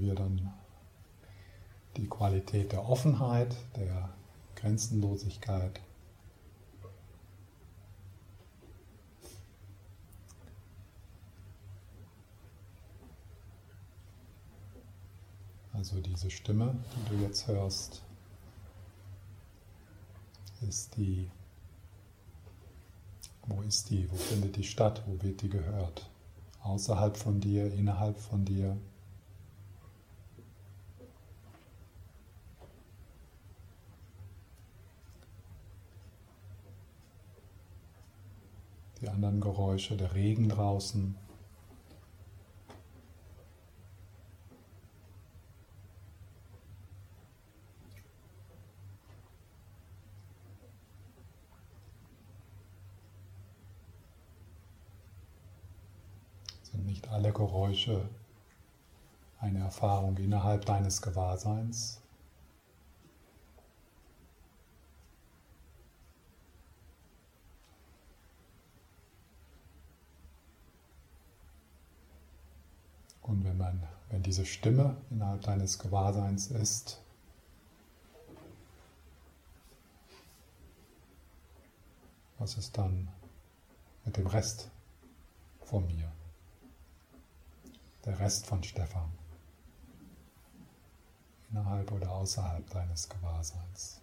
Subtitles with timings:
[0.00, 0.52] wir dann
[1.96, 4.10] die Qualität der Offenheit, der
[4.56, 5.80] Grenzenlosigkeit.
[15.72, 18.02] Also diese Stimme, die du jetzt hörst,
[20.60, 21.30] ist die,
[23.46, 26.10] wo ist die, wo findet die statt, wo wird die gehört?
[26.62, 28.76] Außerhalb von dir, innerhalb von dir?
[39.00, 41.16] Die anderen Geräusche, der Regen draußen.
[57.10, 58.08] alle Geräusche
[59.40, 62.00] eine Erfahrung innerhalb deines Gewahrseins.
[73.30, 77.00] Und wenn man, wenn diese Stimme innerhalb deines Gewahrseins ist,
[82.38, 83.08] was ist dann
[84.04, 84.68] mit dem Rest
[85.60, 86.10] von mir?
[88.04, 89.12] der Rest von Stefan,
[91.50, 94.00] innerhalb oder außerhalb deines Gewahrseins.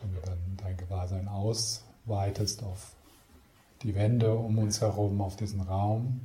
[0.00, 2.96] Wenn du dann dein Gewahrsein ausweitest auf
[3.82, 6.20] die Wände um uns herum, auf diesen Raum,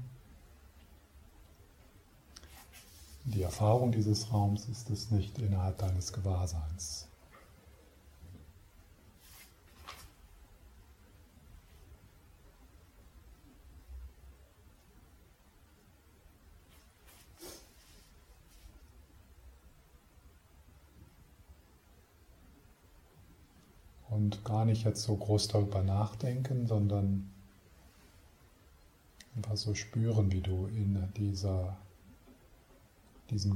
[3.26, 7.08] die Erfahrung dieses Raums ist es nicht innerhalb deines Gewahrseins.
[24.10, 27.30] und gar nicht jetzt so groß darüber nachdenken, sondern
[29.38, 31.78] einfach so spüren, wie du in dieser,
[33.30, 33.56] diesem,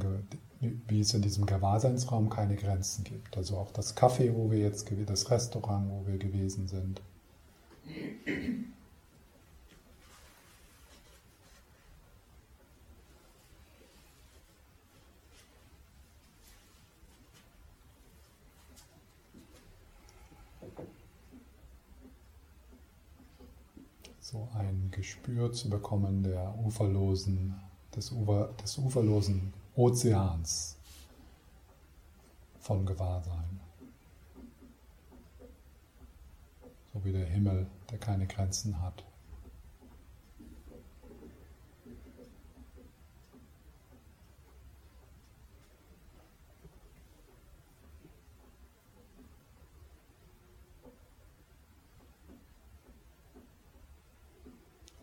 [0.87, 3.35] wie es in diesem Gewahrseinsraum keine Grenzen gibt.
[3.35, 7.01] Also auch das Café, wo wir jetzt, das Restaurant, wo wir gewesen sind.
[24.19, 27.53] so ein Gespür zu bekommen der uferlosen,
[27.93, 30.77] des, Ufer, des uferlosen Ozeans
[32.59, 33.59] von Gewahrsein.
[36.93, 39.03] So wie der Himmel, der keine Grenzen hat.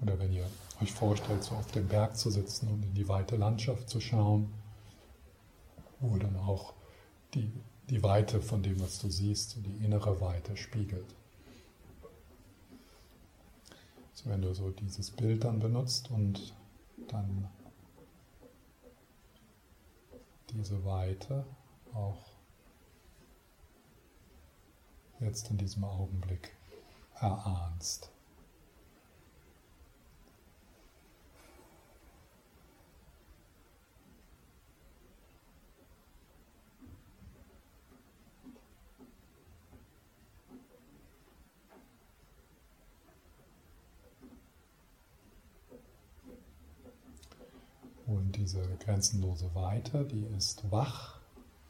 [0.00, 0.46] Oder wenn ihr
[0.80, 4.52] euch vorstellt, so auf dem Berg zu sitzen und in die weite Landschaft zu schauen,
[6.00, 6.74] wo dann auch
[7.34, 7.50] die,
[7.90, 11.14] die Weite von dem, was du siehst, die innere Weite spiegelt.
[14.14, 16.54] So, wenn du so dieses Bild dann benutzt und
[17.08, 17.48] dann
[20.50, 21.44] diese Weite
[21.94, 22.28] auch
[25.20, 26.52] jetzt in diesem Augenblick
[27.20, 28.10] erahnst.
[48.08, 51.18] Und diese grenzenlose Weite, die ist wach,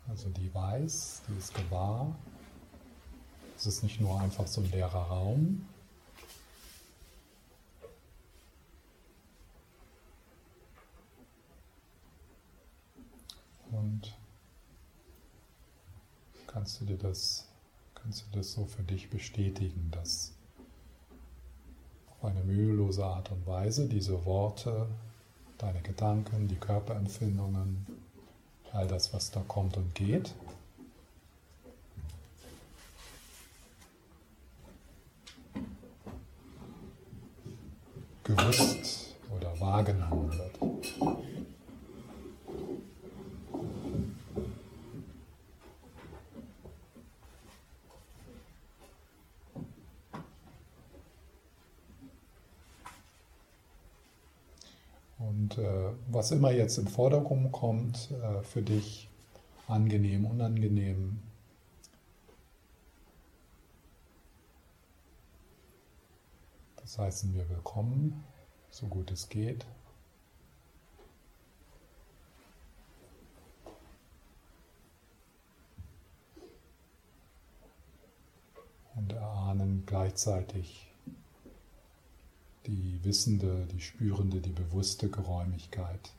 [0.06, 2.14] also die weiß, die ist gewahr.
[3.56, 5.66] Es ist nicht nur einfach so ein leerer Raum.
[13.72, 14.16] Und
[16.46, 17.48] kannst du dir das,
[17.96, 20.32] kannst du das so für dich bestätigen, dass
[22.06, 24.88] auf eine mühelose Art und Weise diese Worte
[25.58, 27.86] deine Gedanken, die Körperempfindungen,
[28.72, 30.34] all das, was da kommt und geht.
[38.28, 40.58] gewusst oder wahrgenommen wird.
[55.18, 59.08] Und äh, was immer jetzt im Vordergrund kommt, äh, für dich
[59.68, 61.20] angenehm, unangenehm,
[66.74, 68.24] das heißen wir willkommen,
[68.68, 69.64] so gut es geht.
[78.96, 80.87] Und erahnen gleichzeitig
[82.68, 86.12] die wissende, die spürende, die bewusste Geräumigkeit.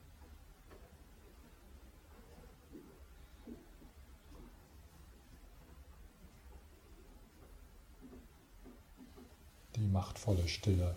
[9.75, 10.96] Die machtvolle Stille.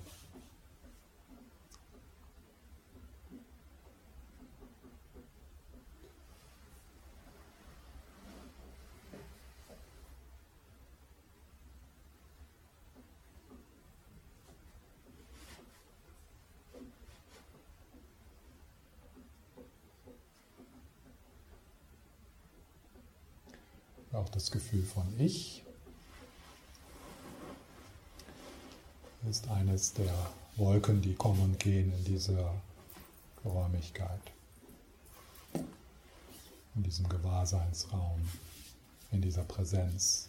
[24.22, 25.62] auch das Gefühl von Ich
[29.30, 30.12] ist eines der
[30.56, 32.52] Wolken, die kommen und gehen in dieser
[33.40, 34.20] Geräumigkeit,
[36.74, 38.20] in diesem Gewahrseinsraum,
[39.12, 40.28] in dieser Präsenz.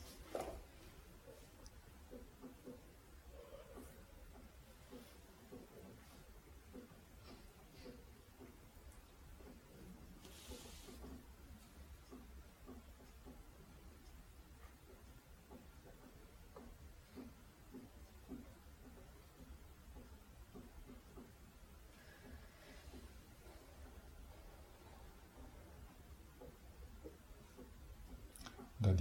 [28.84, 28.98] dann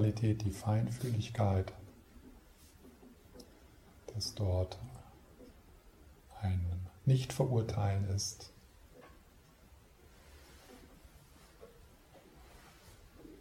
[0.00, 1.72] die dritte Qualität, die Feinfühligkeit,
[4.14, 4.78] dass dort
[6.40, 6.60] ein
[7.04, 8.50] Nicht-Verurteilen ist.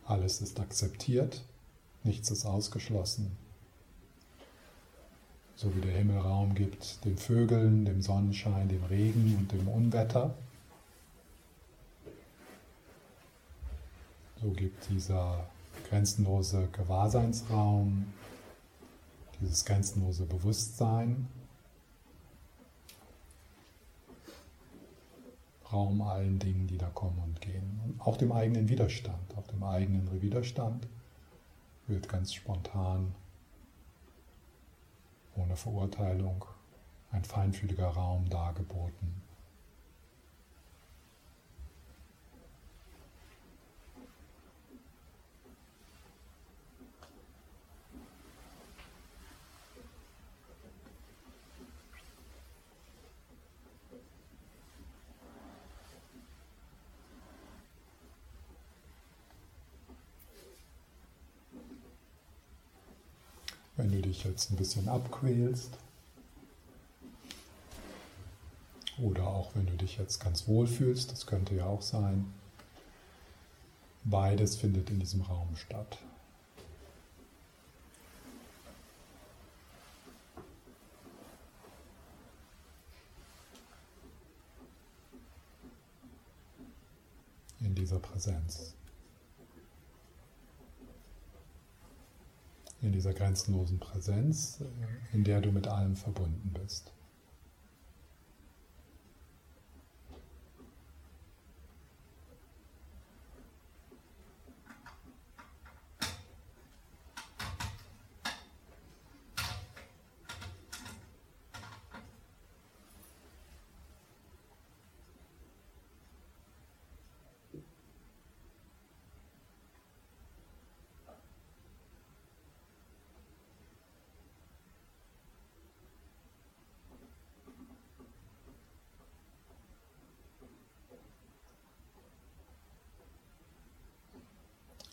[0.06, 1.42] Alles ist akzeptiert,
[2.04, 3.38] nichts ist ausgeschlossen.
[5.56, 10.34] So wie der Himmel Raum gibt dem Vögeln, dem Sonnenschein, dem Regen und dem Unwetter.
[14.42, 15.48] So gibt dieser
[15.92, 18.14] grenzenlose Gewahrseinsraum,
[19.42, 21.28] dieses grenzenlose Bewusstsein,
[25.70, 27.82] Raum allen Dingen, die da kommen und gehen.
[27.86, 30.88] Und auch dem eigenen Widerstand, auch dem eigenen Widerstand
[31.88, 33.14] wird ganz spontan,
[35.36, 36.46] ohne Verurteilung,
[37.12, 39.22] ein feinfühliger Raum dargeboten.
[63.82, 65.72] Wenn du dich jetzt ein bisschen abquälst
[69.02, 72.32] oder auch wenn du dich jetzt ganz wohl fühlst, das könnte ja auch sein,
[74.04, 75.98] beides findet in diesem Raum statt.
[87.60, 88.74] In dieser Präsenz.
[92.82, 96.94] In dieser grenzenlosen Präsenz, äh, in der du mit allem verbunden bist.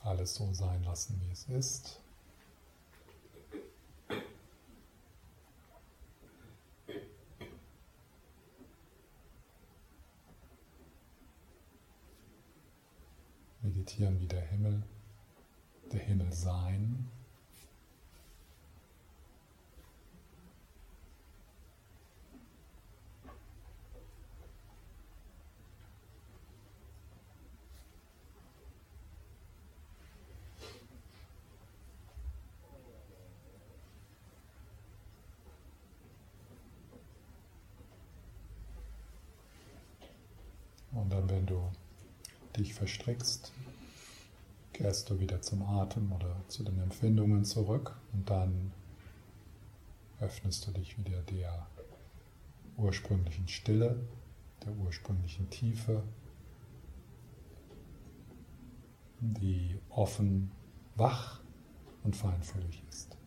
[0.09, 2.01] Alles so sein lassen, wie es ist.
[13.61, 14.83] Meditieren wie der Himmel,
[15.93, 17.11] der Himmel sein.
[42.89, 43.53] Verstrickst,
[44.73, 48.73] kehrst du wieder zum Atem oder zu den Empfindungen zurück und dann
[50.21, 51.67] öffnest du dich wieder der
[52.79, 54.01] ursprünglichen Stille,
[54.65, 56.03] der ursprünglichen Tiefe,
[59.21, 60.51] die offen,
[60.95, 61.41] wach
[62.05, 63.18] und feinfühlig ist.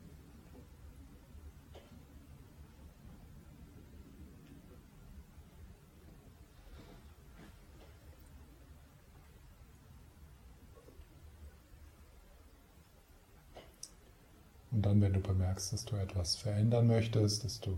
[14.71, 17.77] Und dann, wenn du bemerkst, dass du etwas verändern möchtest, dass du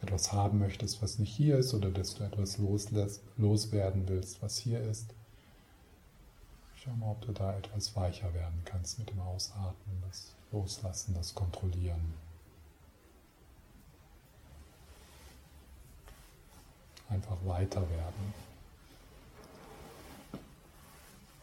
[0.00, 4.80] etwas haben möchtest, was nicht hier ist, oder dass du etwas loswerden willst, was hier
[4.80, 5.12] ist,
[6.76, 11.34] schau mal, ob du da etwas weicher werden kannst mit dem Ausatmen, das Loslassen, das
[11.34, 12.14] Kontrollieren.
[17.08, 18.34] Einfach weiter werden.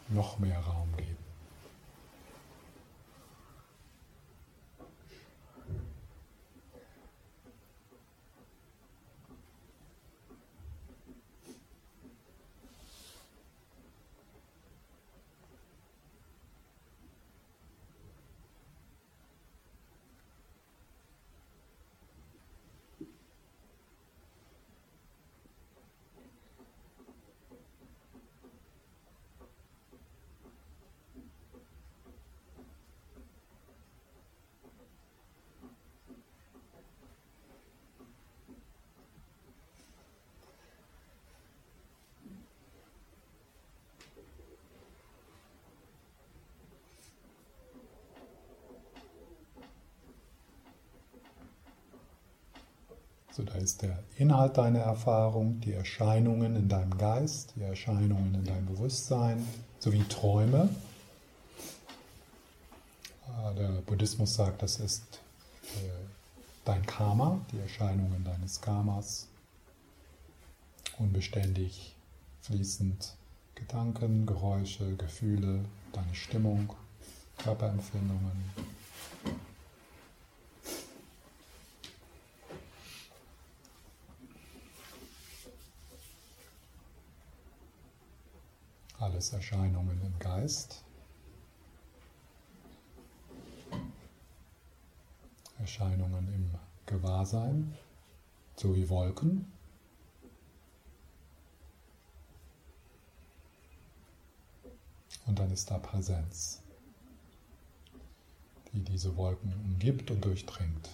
[0.10, 1.21] Noch mehr Raum geben.
[53.34, 58.44] So, da ist der Inhalt deiner Erfahrung, die Erscheinungen in deinem Geist, die Erscheinungen in
[58.44, 59.48] deinem Bewusstsein,
[59.80, 60.68] sowie Träume.
[63.26, 65.22] Ah, der Buddhismus sagt, das ist
[65.78, 65.90] äh,
[66.66, 69.28] dein Karma, die Erscheinungen deines Karmas.
[71.00, 71.96] Unbeständig,
[72.42, 73.16] fließend
[73.56, 76.74] Gedanken, Geräusche, Gefühle, deine Stimmung,
[77.38, 78.52] Körperempfindungen.
[89.22, 90.84] Alles Erscheinungen im Geist,
[95.60, 96.52] Erscheinungen im
[96.88, 97.78] Gewahrsein,
[98.56, 99.46] sowie Wolken.
[105.28, 106.64] Und dann ist da Präsenz,
[108.74, 110.90] die diese Wolken umgibt und durchdringt.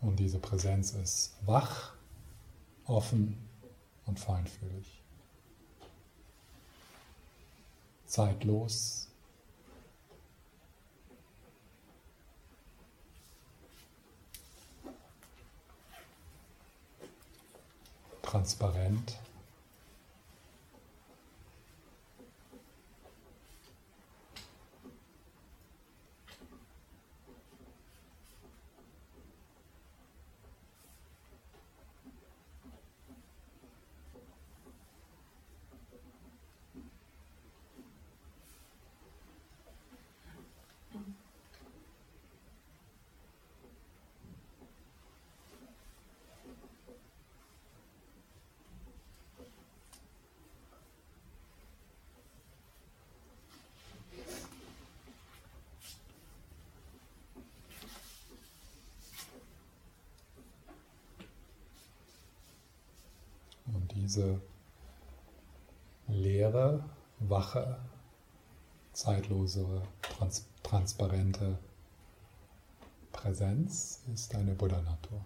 [0.00, 1.94] Und diese Präsenz ist wach,
[2.86, 3.36] offen
[4.06, 4.99] und feinfühlig.
[8.10, 9.06] Zeitlos.
[18.22, 19.16] Transparent.
[64.10, 64.40] Diese
[66.08, 66.82] leere,
[67.20, 67.78] wache,
[68.92, 71.56] zeitlose, trans transparente
[73.12, 75.24] Präsenz ist eine Buddha-Natur.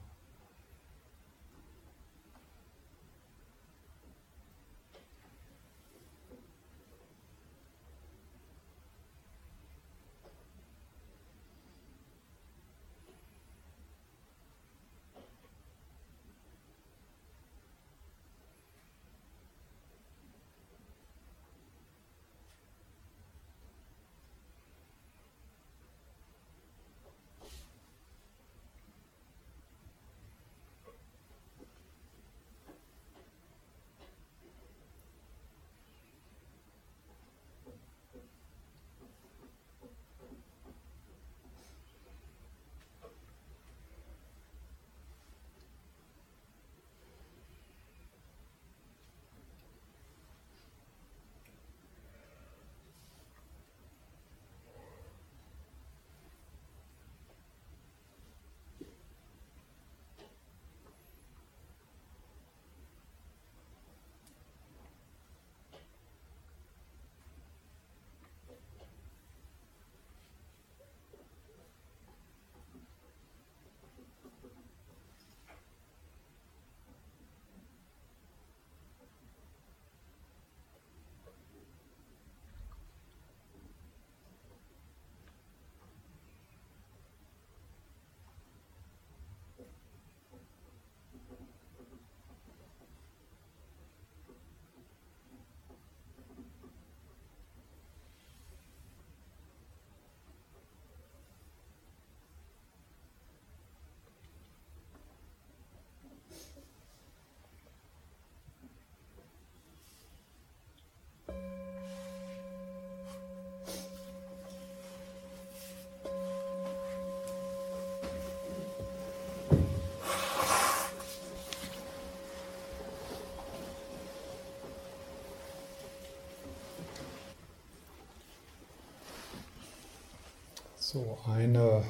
[130.95, 131.83] So eine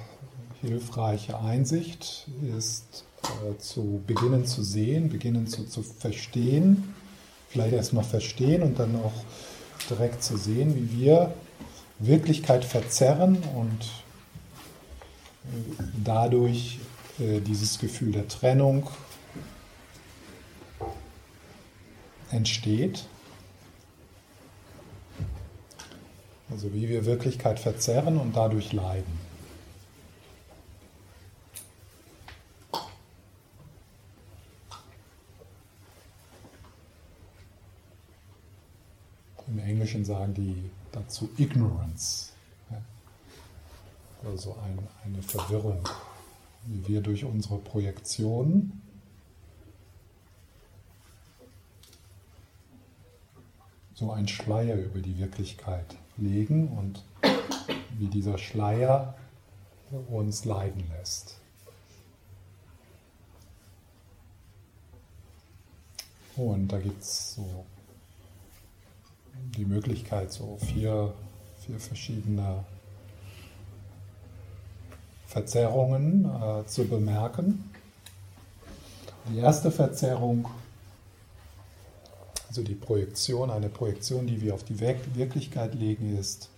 [0.62, 2.26] hilfreiche Einsicht
[2.58, 6.94] ist äh, zu beginnen zu sehen, beginnen zu, zu verstehen,
[7.50, 9.12] vielleicht erstmal verstehen und dann auch
[9.90, 11.34] direkt zu sehen, wie wir
[11.98, 13.82] Wirklichkeit verzerren und
[15.52, 16.78] äh, dadurch
[17.18, 18.88] äh, dieses Gefühl der Trennung
[22.30, 23.04] entsteht.
[26.54, 29.18] Also wie wir Wirklichkeit verzerren und dadurch leiden.
[39.48, 42.30] Im Englischen sagen die dazu Ignorance.
[44.24, 45.88] Also ein, eine Verwirrung,
[46.66, 48.80] wie wir durch unsere Projektionen
[53.94, 57.02] so einen Schleier über die Wirklichkeit legen und
[57.98, 59.14] wie dieser Schleier
[60.08, 61.40] uns leiden lässt.
[66.36, 67.64] Und da gibt es so
[69.56, 71.14] die Möglichkeit, so vier,
[71.60, 72.64] vier verschiedene
[75.26, 77.70] Verzerrungen äh, zu bemerken.
[79.28, 80.48] Die erste Verzerrung,
[82.54, 86.50] also die Projektion, eine Projektion, die wir auf die Wirklichkeit legen, ist,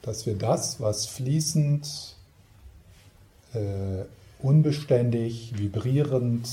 [0.00, 2.16] dass wir das, was fließend,
[3.52, 4.04] äh,
[4.38, 6.48] unbeständig, vibrierend,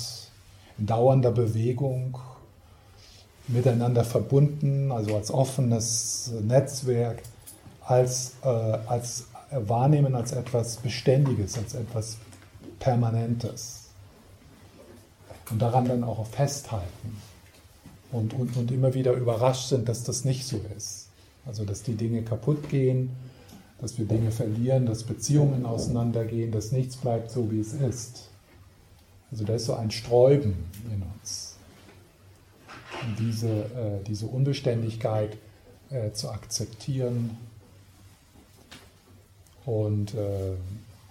[0.78, 2.20] in dauernder Bewegung,
[3.48, 7.24] miteinander verbunden, also als offenes Netzwerk,
[7.86, 12.18] als, äh, als wahrnehmen als etwas Beständiges, als etwas
[12.80, 13.86] Permanentes.
[15.52, 17.27] Und daran dann auch festhalten.
[18.12, 21.10] Und, und, und immer wieder überrascht sind, dass das nicht so ist.
[21.46, 23.12] Also dass die Dinge kaputt gehen,
[23.82, 28.30] dass wir Dinge verlieren, dass Beziehungen auseinandergehen, dass nichts bleibt so, wie es ist.
[29.32, 30.56] Also da ist so ein Sträuben
[30.92, 31.58] in uns
[33.20, 35.38] diese, äh, diese Unbeständigkeit
[35.90, 37.38] äh, zu akzeptieren.
[39.66, 40.54] Und äh,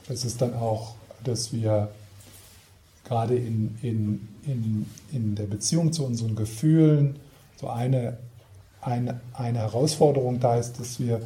[0.08, 1.90] es ist dann auch, dass wir
[3.04, 7.16] gerade in, in, in, in der Beziehung zu unseren Gefühlen
[7.60, 8.18] so eine,
[8.80, 11.22] eine, eine Herausforderung da ist, dass wir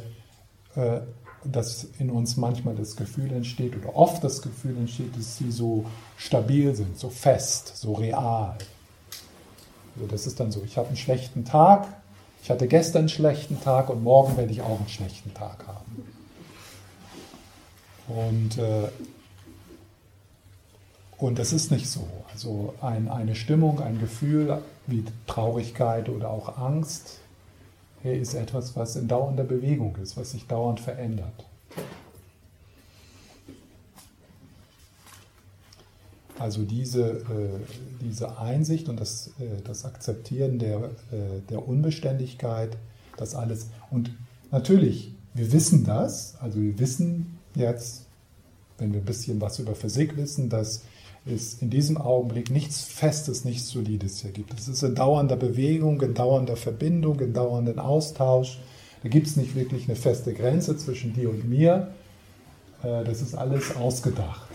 [0.75, 1.01] äh,
[1.43, 5.85] dass in uns manchmal das Gefühl entsteht oder oft das Gefühl entsteht, dass sie so
[6.17, 8.57] stabil sind, so fest, so real.
[9.95, 11.87] Also das ist dann so, ich habe einen schlechten Tag,
[12.43, 16.05] ich hatte gestern einen schlechten Tag und morgen werde ich auch einen schlechten Tag haben.
[18.07, 18.89] Und, äh,
[21.21, 22.07] und das ist nicht so.
[22.33, 24.57] Also ein, eine Stimmung, ein Gefühl
[24.87, 27.19] wie Traurigkeit oder auch Angst
[28.03, 31.45] ist etwas, was in dauernder Bewegung ist, was sich dauernd verändert.
[36.39, 37.59] Also diese, äh,
[38.01, 42.77] diese Einsicht und das, äh, das Akzeptieren der, äh, der Unbeständigkeit,
[43.15, 43.67] das alles.
[43.91, 44.11] Und
[44.49, 48.07] natürlich, wir wissen das, also wir wissen jetzt,
[48.79, 50.81] wenn wir ein bisschen was über Physik wissen, dass
[51.25, 54.57] es in diesem Augenblick nichts Festes, nichts Solides hier gibt.
[54.59, 58.59] Es ist in dauernder Bewegung, in dauernder Verbindung, in dauernden Austausch.
[59.03, 61.91] Da gibt es nicht wirklich eine feste Grenze zwischen dir und mir.
[62.81, 64.49] Das ist alles ausgedacht.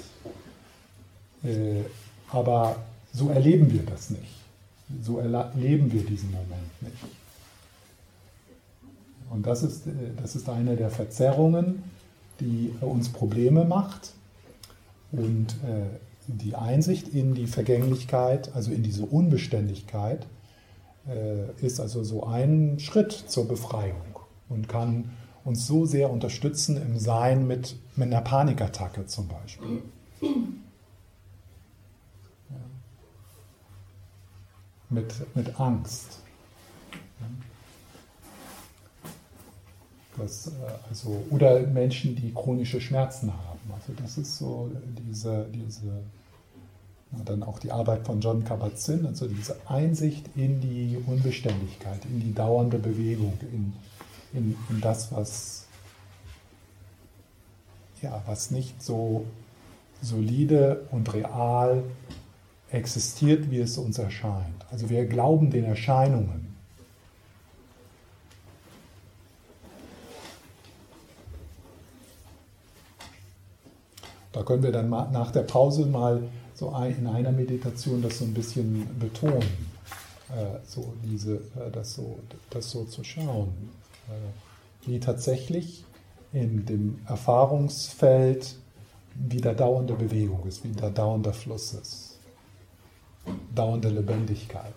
[1.44, 1.82] Äh,
[2.30, 2.76] aber
[3.12, 4.34] so erleben wir das nicht.
[5.02, 6.96] So erleben wir diesen Moment nicht.
[9.30, 11.82] Und das ist, äh, das ist eine der Verzerrungen,
[12.40, 14.12] die uns Probleme macht.
[15.12, 15.86] Und äh,
[16.26, 20.26] die Einsicht in die Vergänglichkeit, also in diese Unbeständigkeit,
[21.60, 25.12] ist also so ein Schritt zur Befreiung und kann
[25.44, 29.82] uns so sehr unterstützen im Sein mit, mit einer Panikattacke zum Beispiel.
[34.90, 36.20] mit, mit Angst.
[40.16, 40.50] Das, äh,
[40.88, 43.60] also, oder Menschen, die chronische Schmerzen haben.
[43.74, 44.70] Also das ist so
[45.06, 46.02] diese, diese
[47.10, 52.34] dann auch die Arbeit von John Kabat-Zinn, also diese Einsicht in die Unbeständigkeit, in die
[52.34, 53.72] dauernde Bewegung, in,
[54.32, 55.66] in, in das, was,
[58.02, 59.24] ja, was nicht so
[60.02, 61.82] solide und real
[62.70, 64.66] existiert, wie es uns erscheint.
[64.70, 66.54] Also wir glauben den Erscheinungen.
[74.32, 76.22] Da können wir dann nach der Pause mal
[76.56, 79.42] so in einer Meditation das so ein bisschen betonen,
[80.30, 82.18] äh, so diese, äh, das, so,
[82.50, 83.52] das so zu schauen,
[84.08, 85.84] äh, wie tatsächlich
[86.32, 88.56] in dem Erfahrungsfeld
[89.14, 92.18] wieder dauernde Bewegung ist, wieder dauernder Fluss ist,
[93.54, 94.74] dauernde Lebendigkeit.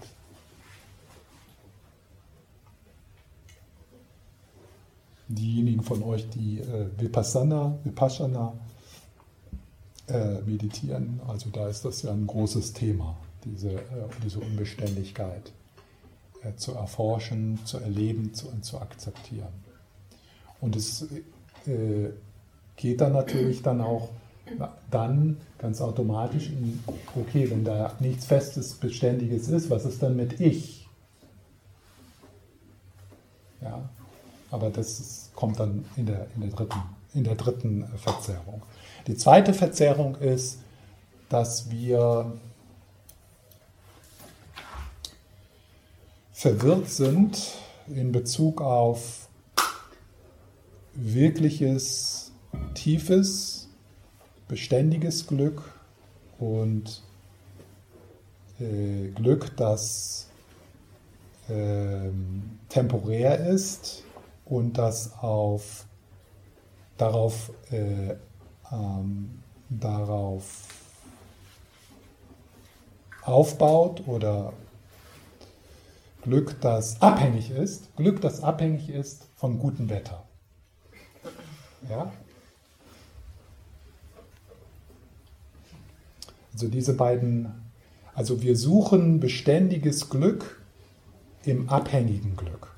[5.28, 6.60] Diejenigen von euch, die
[6.98, 8.54] Vipassana, Vipassana
[10.10, 13.82] äh, meditieren, also da ist das ja ein großes Thema, diese, äh,
[14.24, 15.52] diese Unbeständigkeit
[16.44, 19.54] äh, zu erforschen, zu erleben zu, und zu akzeptieren.
[20.62, 21.08] Und es
[21.68, 22.10] äh,
[22.76, 24.10] geht dann natürlich dann auch
[24.90, 26.84] dann ganz automatisch in,
[27.16, 30.88] okay, wenn da nichts Festes, Beständiges ist, was ist dann mit ich?
[33.62, 33.88] Ja,
[34.52, 36.80] aber das ist, kommt dann in der, in, der dritten,
[37.14, 38.62] in der dritten Verzerrung.
[39.10, 40.60] Die zweite Verzerrung ist,
[41.30, 42.32] dass wir
[46.32, 47.56] verwirrt sind
[47.88, 49.28] in Bezug auf
[50.94, 52.32] wirkliches,
[52.76, 53.68] tiefes,
[54.48, 55.64] beständiges Glück
[56.38, 57.02] und
[58.60, 60.28] äh, Glück, das
[61.48, 62.12] äh,
[62.70, 64.04] temporär ist
[64.46, 65.88] und das auf,
[66.96, 68.14] darauf, äh,
[68.72, 70.68] ähm, darauf
[73.24, 74.54] aufbaut oder
[76.22, 80.26] Glück, das abhängig ist, Glück, das abhängig ist von gutem Wetter.
[81.90, 82.12] Ja?
[86.54, 87.72] Also diese beiden,
[88.14, 90.62] also wir suchen beständiges Glück
[91.44, 92.76] im abhängigen Glück.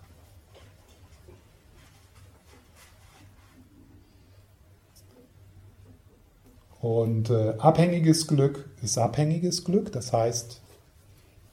[6.81, 10.61] Und äh, abhängiges Glück ist abhängiges Glück, das heißt,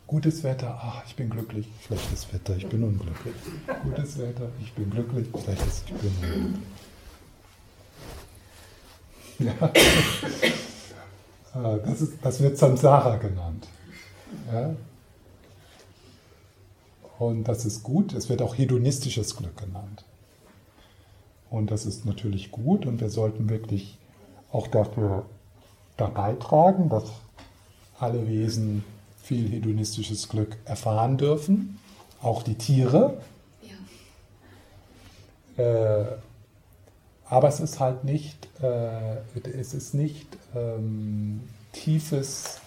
[0.07, 3.35] gutes Wetter, ach, ich bin glücklich, schlechtes Wetter, ich bin unglücklich.
[3.85, 6.63] Gutes Wetter, ich bin glücklich, schlechtes, ich bin unglücklich.
[9.39, 9.53] Ja.
[11.55, 13.69] Äh, das, ist, das wird Samsara genannt.
[14.53, 14.75] Ja?
[17.19, 20.05] Und das ist gut, es wird auch hedonistisches Glück genannt.
[21.51, 23.99] Und das ist natürlich gut und wir sollten wirklich
[24.53, 25.25] auch dafür
[25.97, 27.05] da beitragen, dass
[27.99, 28.85] alle Wesen
[29.23, 31.79] viel hedonistisches Glück erfahren dürfen,
[32.23, 33.21] auch die Tiere.
[35.57, 35.63] Ja.
[35.63, 36.07] Äh,
[37.27, 39.17] aber es ist halt nicht, äh,
[39.59, 42.61] es ist nicht ähm, tiefes,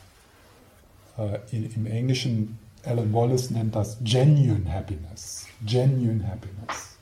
[1.17, 5.46] äh, im Englischen, Alan Wallace nennt das Genuine Happiness.
[5.65, 6.98] Genuine Happiness.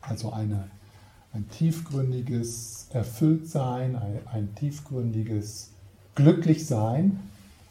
[0.00, 0.68] Also eine,
[1.32, 5.70] ein tiefgründiges Erfülltsein, ein, ein tiefgründiges
[6.14, 7.20] Glücklichsein,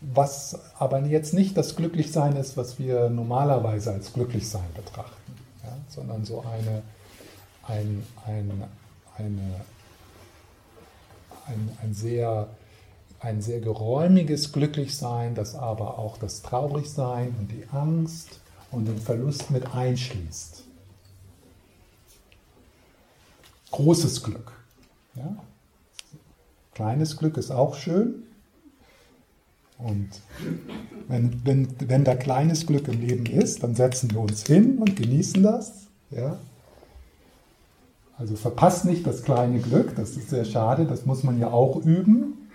[0.02, 6.24] was aber jetzt nicht das Glücklichsein ist, was wir normalerweise als Glücklichsein betrachten, ja, sondern
[6.24, 6.84] so eine
[7.69, 8.63] ein, ein,
[9.17, 9.62] eine,
[11.48, 12.48] ein, ein, sehr,
[13.19, 18.39] ein sehr geräumiges Glücklichsein, das aber auch das Traurigsein und die Angst
[18.72, 20.63] und den Verlust mit einschließt.
[23.71, 24.51] Großes Glück.
[25.15, 25.36] Ja?
[26.73, 28.23] Kleines Glück ist auch schön.
[29.77, 30.10] Und
[31.08, 34.95] wenn, wenn, wenn da kleines Glück im Leben ist, dann setzen wir uns hin und
[34.95, 35.88] genießen das.
[36.12, 36.38] Ja?
[38.19, 41.77] Also verpasst nicht das kleine Glück, das ist sehr schade, das muss man ja auch
[41.77, 42.49] üben,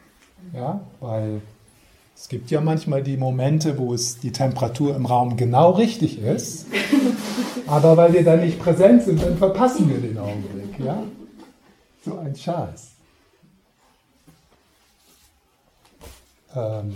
[0.53, 1.41] ja, weil
[2.15, 6.67] es gibt ja manchmal die Momente, wo es die Temperatur im Raum genau richtig ist,
[7.67, 11.03] aber weil wir da nicht präsent sind, dann verpassen wir den Augenblick, ja.
[12.05, 12.93] So ein Scheiß.
[16.55, 16.95] Ähm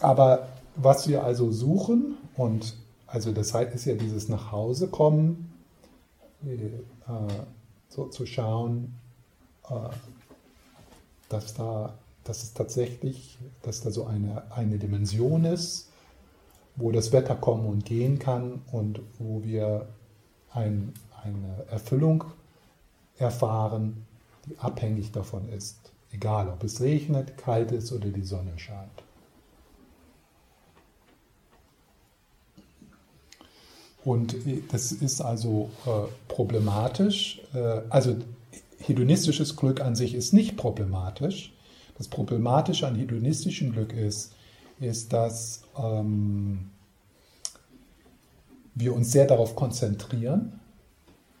[0.00, 2.74] aber was wir also suchen und
[3.06, 5.52] also das ist ja dieses Nachhausekommen,
[6.44, 6.70] äh,
[7.88, 8.94] so zu schauen,
[9.68, 9.74] äh,
[11.28, 15.90] dass da, dass es tatsächlich, dass da so eine, eine Dimension ist,
[16.76, 19.88] wo das Wetter kommen und gehen kann und wo wir
[20.52, 22.24] ein, eine Erfüllung
[23.16, 24.06] erfahren,
[24.46, 29.02] die abhängig davon ist, egal ob es regnet, kalt ist oder die Sonne scheint.
[34.04, 34.34] Und
[34.72, 35.90] das ist also äh,
[36.28, 37.42] problematisch.
[37.52, 38.16] Äh, also
[38.78, 41.52] hedonistisches Glück an sich ist nicht problematisch.
[41.98, 44.32] Das Problematische an hedonistischem Glück ist,
[44.80, 46.70] ist, dass ähm,
[48.74, 50.60] wir uns sehr darauf konzentrieren,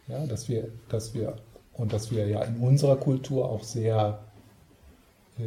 [0.08, 1.36] ja, dass wir, dass wir
[1.72, 4.18] und dass wir ja in unserer Kultur auch sehr,
[5.38, 5.42] äh,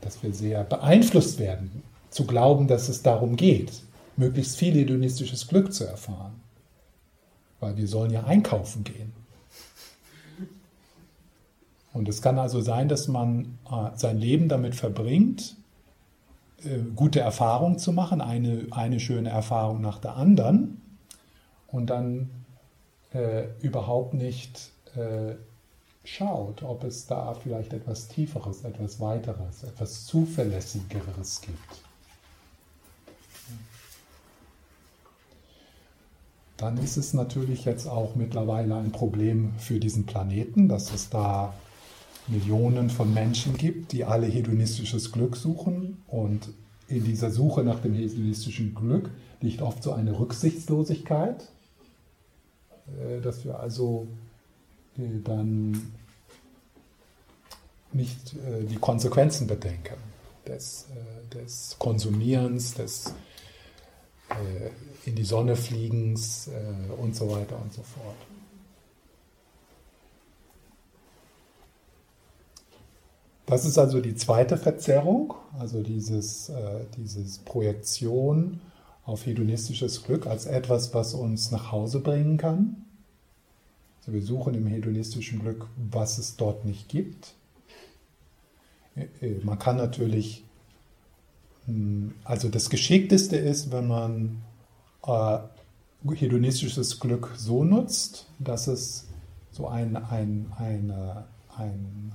[0.00, 3.72] dass wir sehr beeinflusst werden, zu glauben, dass es darum geht,
[4.16, 6.40] möglichst viel hedonistisches Glück zu erfahren.
[7.60, 9.12] weil wir sollen ja einkaufen gehen.
[11.92, 15.56] Und es kann also sein, dass man äh, sein Leben damit verbringt,
[16.64, 20.81] äh, gute Erfahrungen zu machen, eine, eine schöne Erfahrung nach der anderen
[21.72, 22.30] und dann
[23.12, 25.34] äh, überhaupt nicht äh,
[26.04, 31.82] schaut, ob es da vielleicht etwas Tieferes, etwas Weiteres, etwas Zuverlässigeres gibt.
[36.56, 41.54] Dann ist es natürlich jetzt auch mittlerweile ein Problem für diesen Planeten, dass es da
[42.28, 46.02] Millionen von Menschen gibt, die alle hedonistisches Glück suchen.
[46.06, 46.50] Und
[46.86, 51.48] in dieser Suche nach dem hedonistischen Glück liegt oft so eine Rücksichtslosigkeit,
[53.22, 54.06] dass wir also
[54.98, 55.92] äh, dann
[57.92, 59.96] nicht äh, die Konsequenzen bedenken
[60.46, 60.86] des,
[61.32, 63.14] des Konsumierens, des
[65.04, 66.48] in die Sonne fliegens
[66.96, 68.16] und so weiter und so fort.
[73.52, 78.62] Das ist also die zweite Verzerrung, also dieses, äh, dieses Projektion
[79.04, 82.84] auf hedonistisches Glück als etwas, was uns nach Hause bringen kann.
[84.00, 87.34] Also wir suchen im hedonistischen Glück, was es dort nicht gibt.
[88.96, 90.44] Äh, äh, man kann natürlich,
[91.66, 94.42] hm, also das Geschickteste ist, wenn man
[95.06, 95.38] äh,
[96.14, 99.06] hedonistisches Glück so nutzt, dass es
[99.52, 101.24] so ein, ein, eine,
[101.56, 102.12] ein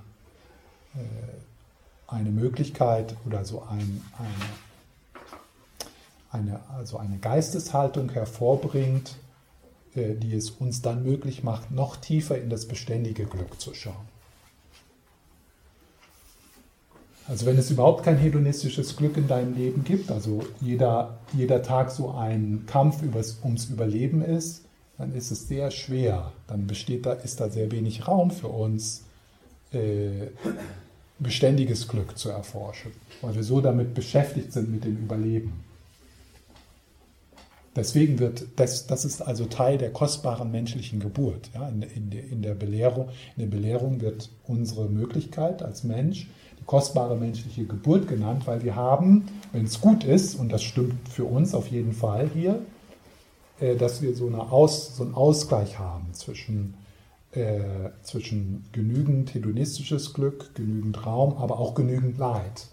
[2.07, 4.29] eine Möglichkeit oder so ein, eine,
[6.31, 9.15] eine, also eine Geisteshaltung hervorbringt,
[9.95, 14.07] äh, die es uns dann möglich macht, noch tiefer in das beständige Glück zu schauen.
[17.27, 21.91] Also wenn es überhaupt kein hedonistisches Glück in deinem Leben gibt, also jeder, jeder Tag
[21.91, 24.63] so ein Kampf übers, ums Überleben ist,
[24.97, 26.31] dann ist es sehr schwer.
[26.47, 29.03] Dann besteht da, ist da sehr wenig Raum für uns,
[29.73, 30.27] äh,
[31.19, 35.65] beständiges Glück zu erforschen, weil wir so damit beschäftigt sind mit dem Überleben.
[37.77, 41.51] Deswegen wird das, das ist also Teil der kostbaren menschlichen Geburt.
[41.53, 46.27] Ja, in, in, in, der Belehrung, in der Belehrung wird unsere Möglichkeit als Mensch
[46.59, 51.07] die kostbare menschliche Geburt genannt, weil wir haben, wenn es gut ist, und das stimmt
[51.07, 52.59] für uns auf jeden Fall hier,
[53.59, 56.73] äh, dass wir so, eine Aus, so einen Ausgleich haben zwischen
[57.31, 62.69] äh, zwischen genügend hedonistisches Glück, genügend Raum, aber auch genügend Leid.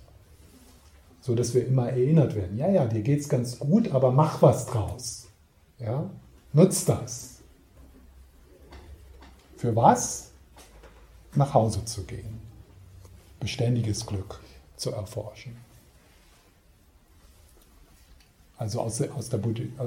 [1.25, 4.67] So dass wir immer erinnert werden, ja, ja, dir geht's ganz gut, aber mach was
[4.67, 5.29] draus.
[5.79, 6.11] Ja?
[6.53, 7.39] Nutz das.
[9.57, 10.33] Für was?
[11.35, 12.43] Nach Hause zu gehen.
[13.41, 14.39] Beständiges Glück
[14.77, 15.57] zu erforschen.
[18.59, 19.41] Also aus der, aus, der,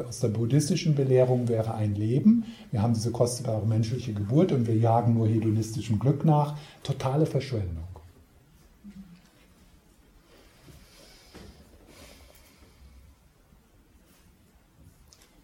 [0.09, 4.75] aus der, buddhistischen Belehrung wäre ein Leben, wir haben diese kostbare menschliche Geburt und wir
[4.75, 7.87] jagen nur hedonistischem Glück nach, totale Verschwendung.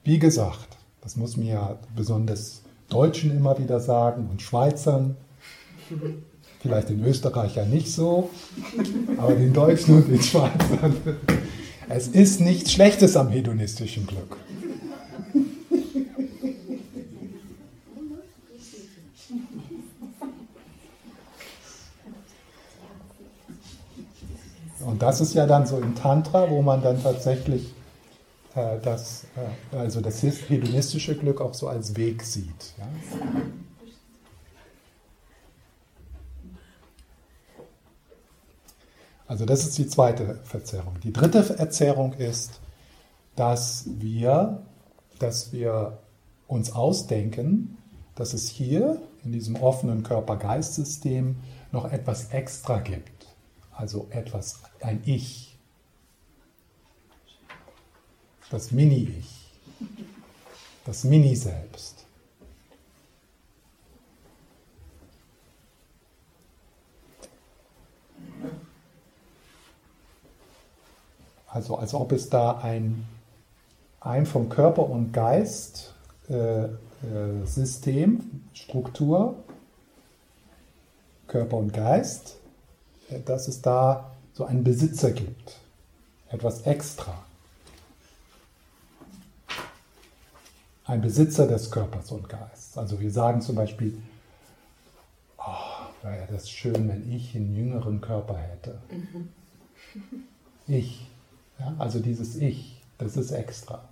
[0.04, 5.16] Wie gesagt, das muss mir ja besonders Deutschen immer wieder sagen und Schweizern,
[6.62, 8.30] vielleicht den Österreichern nicht so,
[9.18, 10.96] aber den Deutschen und den Schweizern
[11.90, 14.38] es ist nichts Schlechtes am hedonistischen Glück.
[24.86, 27.74] Und das ist ja dann so im Tantra, wo man dann tatsächlich
[28.56, 29.26] das,
[29.72, 32.74] äh, also das hedonistische Glück auch so als Weg sieht.
[32.78, 32.88] Ja?
[39.28, 41.00] Also das ist die zweite Verzerrung.
[41.02, 42.60] Die dritte Verzerrung ist,
[43.36, 44.62] dass wir,
[45.18, 45.98] dass wir
[46.48, 47.78] uns ausdenken,
[48.16, 51.38] dass es hier in diesem offenen Körper-Geist-System
[51.72, 53.26] noch etwas extra gibt.
[53.72, 55.53] Also etwas, ein Ich.
[58.54, 59.50] Das Mini-Ich.
[60.86, 62.06] Das Mini-Selbst.
[71.48, 73.08] Also als ob es da ein,
[74.02, 75.96] ein vom Körper und Geist
[76.30, 76.70] äh, äh,
[77.46, 79.34] System, Struktur,
[81.26, 82.38] Körper und Geist,
[83.10, 85.58] äh, dass es da so einen Besitzer gibt,
[86.30, 87.24] etwas extra.
[90.86, 92.78] Ein Besitzer des Körpers und Geistes.
[92.78, 93.98] Also wir sagen zum Beispiel,
[95.38, 98.82] oh, wäre das schön, wenn ich einen jüngeren Körper hätte.
[98.92, 99.30] Mhm.
[100.68, 101.08] Ich.
[101.60, 103.88] Ja, also dieses Ich, das ist extra.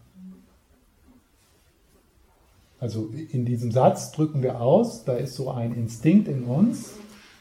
[2.80, 6.90] Also in diesem Satz drücken wir aus, da ist so ein Instinkt in uns,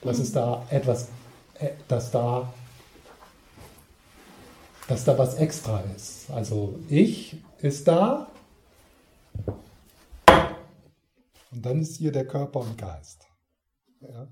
[0.02, 1.08] dass es da etwas,
[1.54, 2.52] äh, dass da,
[4.86, 6.30] dass da was extra ist.
[6.30, 8.28] Also ich ist da
[11.52, 13.26] und dann ist hier der Körper und Geist.
[14.00, 14.28] Ja.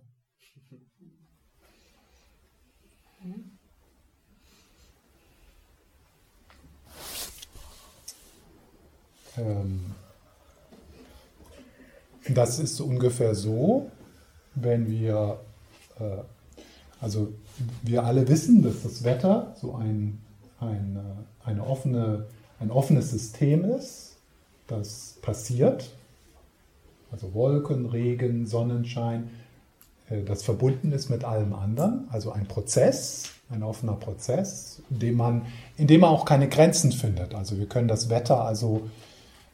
[9.37, 9.95] Ähm,
[12.29, 13.91] das ist ungefähr so,
[14.55, 15.41] wenn wir,
[15.99, 16.23] äh,
[17.01, 17.33] also
[17.83, 20.21] wir alle wissen, dass das Wetter so ein,
[20.61, 22.27] ein, äh, eine offene,
[22.61, 24.08] ein offenes System ist,
[24.69, 25.91] das passiert.
[27.11, 29.31] Also Wolken, Regen, Sonnenschein,
[30.09, 32.07] äh, das verbunden ist mit allem anderen.
[32.11, 36.93] Also ein Prozess, ein offener Prozess, in dem man, in dem man auch keine Grenzen
[36.93, 37.35] findet.
[37.35, 38.89] Also wir können das Wetter also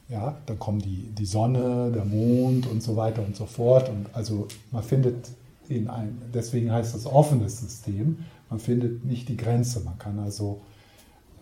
[0.09, 3.89] ja, dann kommen die, die Sonne, der Mond und so weiter und so fort.
[3.89, 5.29] Und also man findet
[5.67, 10.61] in ein, deswegen heißt das offenes System, man findet nicht die Grenze, man kann also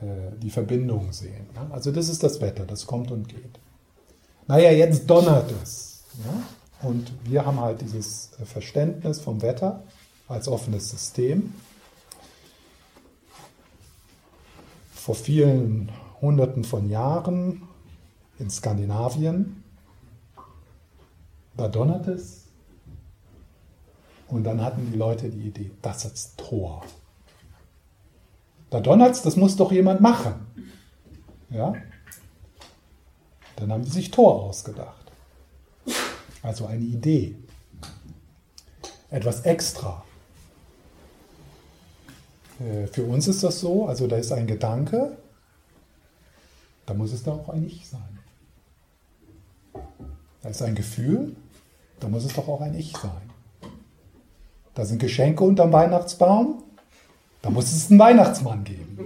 [0.02, 0.06] äh,
[0.42, 1.46] die Verbindung sehen.
[1.56, 1.68] Ja?
[1.72, 3.60] Also das ist das Wetter, das kommt und geht.
[4.48, 6.04] Naja, jetzt donnert es.
[6.26, 6.88] Ja?
[6.88, 9.84] Und wir haben halt dieses Verständnis vom Wetter
[10.28, 11.54] als offenes System.
[14.94, 17.64] Vor vielen Hunderten von Jahren
[18.40, 19.64] in Skandinavien.
[21.56, 22.48] Da donnert es.
[24.28, 26.84] Und dann hatten die Leute die Idee, das ist Tor.
[28.70, 30.34] Da donnert es, das muss doch jemand machen.
[31.50, 31.74] Ja?
[33.56, 35.12] Dann haben die sich Tor ausgedacht.
[36.42, 37.36] Also eine Idee.
[39.10, 40.04] Etwas extra.
[42.60, 45.18] Äh, für uns ist das so, also da ist ein Gedanke,
[46.86, 48.20] da muss es da auch ein Ich sein.
[50.42, 51.36] Da ist ein Gefühl,
[52.00, 53.30] da muss es doch auch ein Ich sein.
[54.74, 56.64] Da sind Geschenke unterm Weihnachtsbaum,
[57.42, 58.98] da muss es einen Weihnachtsmann geben.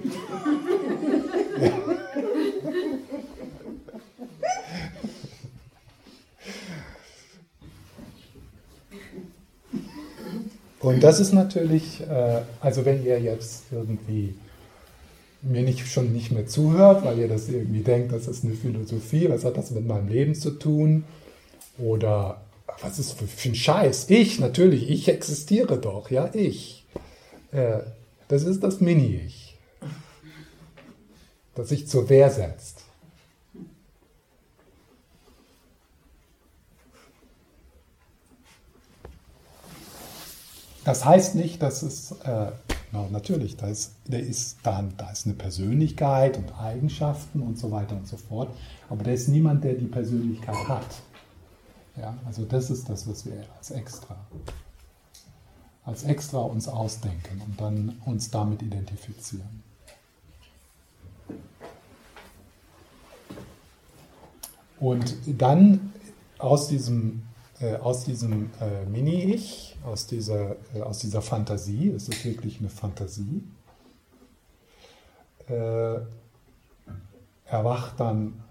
[10.88, 14.36] Und das ist natürlich, äh, also wenn ihr jetzt irgendwie
[15.41, 19.28] mir nicht, schon nicht mehr zuhört, weil ihr das irgendwie denkt, das ist eine Philosophie,
[19.30, 21.04] was hat das mit meinem Leben zu tun?
[21.78, 22.41] Oder
[22.82, 24.10] was ist für, für ein Scheiß?
[24.10, 26.86] Ich, natürlich, ich existiere doch, ja, ich.
[27.51, 27.80] Äh,
[28.30, 29.57] das ist das Mini-Ich,
[31.55, 32.86] das sich zur Wehr setzt.
[40.88, 42.50] Das heißt nicht, dass es, äh,
[42.94, 47.72] no, natürlich, da ist, da, ist, da, da ist eine Persönlichkeit und Eigenschaften und so
[47.72, 48.56] weiter und so fort,
[48.90, 50.86] aber da ist niemand, der die Persönlichkeit hat.
[51.98, 54.16] Ja, also das ist das, was wir als extra,
[55.84, 59.62] als extra uns ausdenken und dann uns damit identifizieren.
[64.80, 65.92] Und dann
[66.38, 67.24] aus diesem,
[67.80, 73.43] aus diesem äh, Mini-Ich, aus dieser, äh, aus dieser Fantasie, es ist wirklich eine Fantasie,
[75.47, 75.99] äh,
[77.45, 78.43] erwacht dann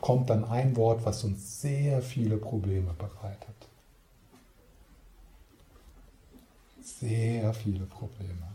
[0.00, 3.54] kommt dann ein Wort, was uns sehr viele Probleme bereitet.
[6.82, 8.54] Sehr viele Probleme.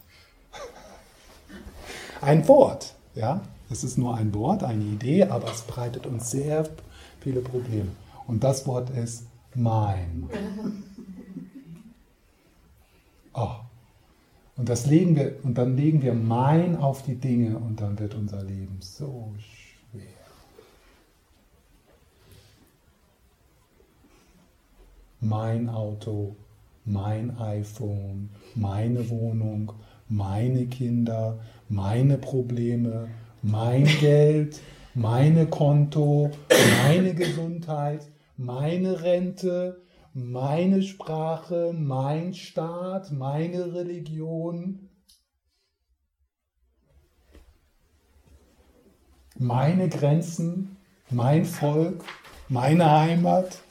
[2.22, 6.70] Ein Wort, ja, es ist nur ein Wort, eine Idee, aber es bereitet uns sehr
[7.22, 7.90] viele Probleme.
[8.28, 9.24] Und das Wort ist
[9.60, 10.30] mein.
[13.34, 13.56] Oh.
[14.58, 18.16] Und das legen wir, und dann legen wir mein auf die Dinge und dann wird
[18.16, 19.60] unser Leben so schön.
[25.22, 26.36] mein Auto,
[26.86, 29.74] mein iPhone, meine Wohnung,
[30.08, 31.38] meine Kinder,
[31.68, 33.10] meine Probleme,
[33.42, 34.60] mein Geld,
[34.94, 36.32] meine Konto,
[36.84, 38.08] meine Gesundheit,
[38.40, 39.84] meine Rente,
[40.14, 44.90] meine Sprache, mein Staat, meine Religion,
[49.38, 50.78] meine Grenzen,
[51.10, 52.04] mein Volk,
[52.48, 53.62] meine Heimat.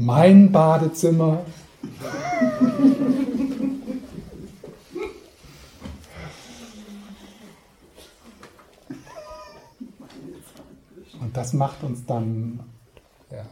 [0.00, 1.44] mein Badezimmer.
[11.20, 12.60] Und das macht uns dann,
[13.30, 13.46] ja.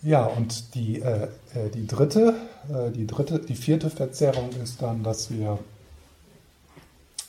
[0.00, 1.24] Ja, und die, äh,
[1.54, 2.36] äh, die dritte,
[2.68, 5.58] äh, die dritte, die vierte Verzerrung ist dann, dass wir,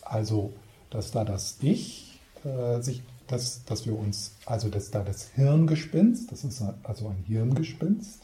[0.03, 0.53] also,
[0.91, 6.31] dass da das Ich äh, sich, dass, dass wir uns, also dass da das Hirngespinst,
[6.31, 8.21] das ist also ein Hirngespinst,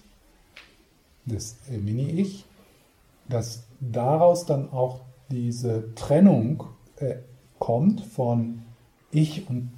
[1.26, 2.45] das Mini-Ich,
[3.28, 6.65] dass daraus dann auch diese Trennung
[6.97, 7.15] äh,
[7.59, 8.61] kommt von
[9.11, 9.71] Ich und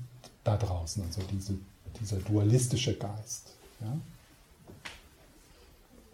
[0.44, 1.56] da draußen, also diese,
[2.00, 3.54] dieser dualistische Geist.
[3.82, 3.98] Ja?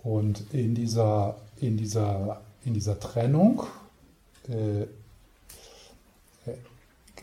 [0.04, 3.64] Und in dieser, in dieser, in dieser Trennung
[4.48, 4.88] äh, äh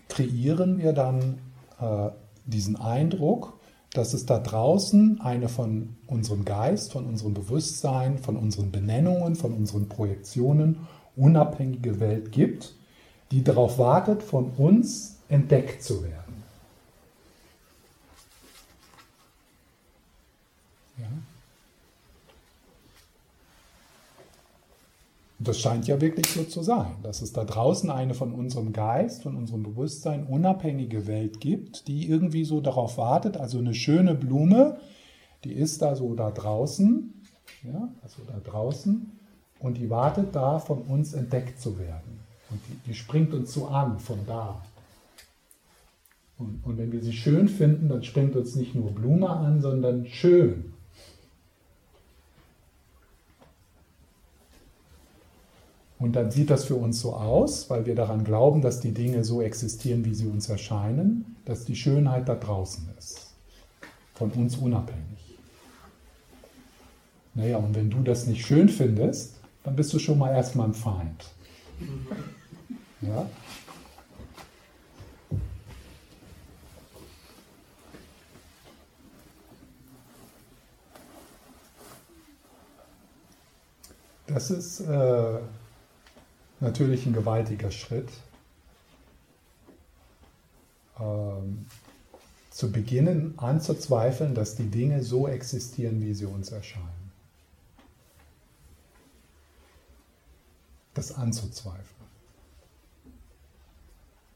[0.09, 1.39] kreieren wir dann
[1.81, 2.11] äh,
[2.47, 3.58] diesen Eindruck,
[3.93, 9.53] dass es da draußen eine von unserem Geist, von unserem Bewusstsein, von unseren Benennungen, von
[9.55, 10.87] unseren Projektionen
[11.17, 12.75] unabhängige Welt gibt,
[13.31, 16.43] die darauf wartet, von uns entdeckt zu werden.
[20.99, 21.09] Ja.
[25.41, 29.23] Das scheint ja wirklich so zu sein, dass es da draußen eine von unserem Geist,
[29.23, 33.37] von unserem Bewusstsein unabhängige Welt gibt, die irgendwie so darauf wartet.
[33.37, 34.79] Also eine schöne Blume,
[35.45, 37.15] die ist da so da draußen,
[37.63, 39.13] ja, also da draußen,
[39.61, 42.21] und die wartet da, von uns entdeckt zu werden.
[42.51, 44.63] Und die, die springt uns so an, von da.
[46.39, 50.07] Und, und wenn wir sie schön finden, dann springt uns nicht nur Blume an, sondern
[50.07, 50.73] schön.
[55.99, 59.25] Und dann sieht das für uns so aus, weil wir daran glauben, dass die Dinge
[59.25, 63.35] so existieren, wie sie uns erscheinen, dass die Schönheit da draußen ist,
[64.15, 65.39] von uns unabhängig.
[67.35, 69.35] Naja, und wenn du das nicht schön findest,
[69.65, 71.25] dann bist du schon mal erstmal ein Feind.
[73.01, 73.29] Ja?
[84.29, 85.39] Das ist äh,
[86.61, 88.09] natürlich ein gewaltiger Schritt.
[90.99, 91.67] Ähm,
[92.51, 97.13] zu beginnen anzuzweifeln, dass die Dinge so existieren, wie sie uns erscheinen.
[100.95, 101.85] Das anzuzweifeln.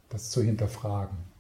[0.09, 1.32] Das zu hinterfragen.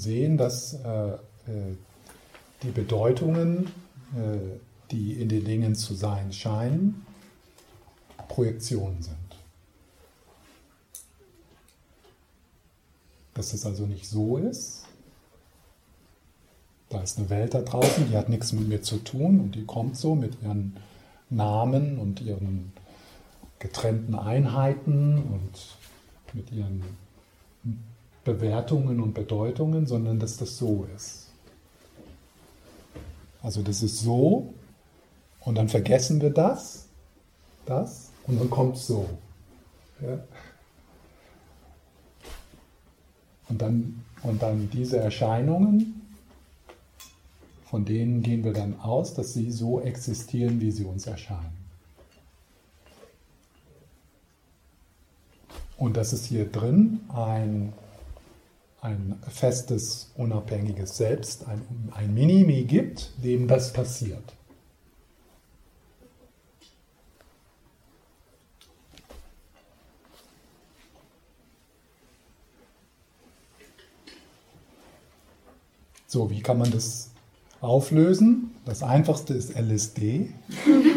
[0.00, 1.76] Sehen, dass äh, äh,
[2.62, 3.66] die Bedeutungen,
[4.16, 4.38] äh,
[4.90, 7.06] die in den Dingen zu sein scheinen,
[8.28, 9.16] Projektionen sind.
[13.34, 14.84] Dass es also nicht so ist.
[16.88, 19.64] Da ist eine Welt da draußen, die hat nichts mit mir zu tun und die
[19.64, 20.76] kommt so mit ihren
[21.28, 22.72] Namen und ihren
[23.60, 25.76] getrennten Einheiten und
[26.32, 26.82] mit ihren
[28.24, 31.28] Bewertungen und Bedeutungen, sondern dass das so ist.
[33.42, 34.52] Also das ist so
[35.40, 36.86] und dann vergessen wir das,
[37.66, 39.08] das und dann kommt so.
[40.02, 40.18] Ja.
[43.48, 46.00] Und, dann, und dann diese Erscheinungen,
[47.64, 51.56] von denen gehen wir dann aus, dass sie so existieren, wie sie uns erscheinen.
[55.76, 57.72] Und das ist hier drin ein
[58.82, 61.62] ein festes, unabhängiges Selbst, ein,
[61.94, 64.32] ein Minimi gibt, dem das passiert.
[76.06, 77.10] So, wie kann man das
[77.60, 78.52] auflösen?
[78.64, 80.32] Das einfachste ist LSD.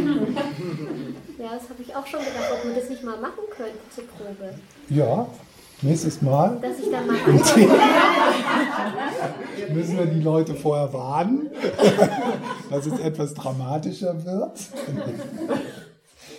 [1.43, 4.05] Ja, das habe ich auch schon gedacht, ob man das nicht mal machen könnte zur
[4.07, 4.53] Probe.
[4.87, 5.27] Ja,
[5.83, 6.57] Nächstes Mal.
[6.61, 7.17] Dass ich dann mal
[9.73, 11.51] müssen wir die Leute vorher warnen,
[12.69, 14.59] dass es etwas dramatischer wird.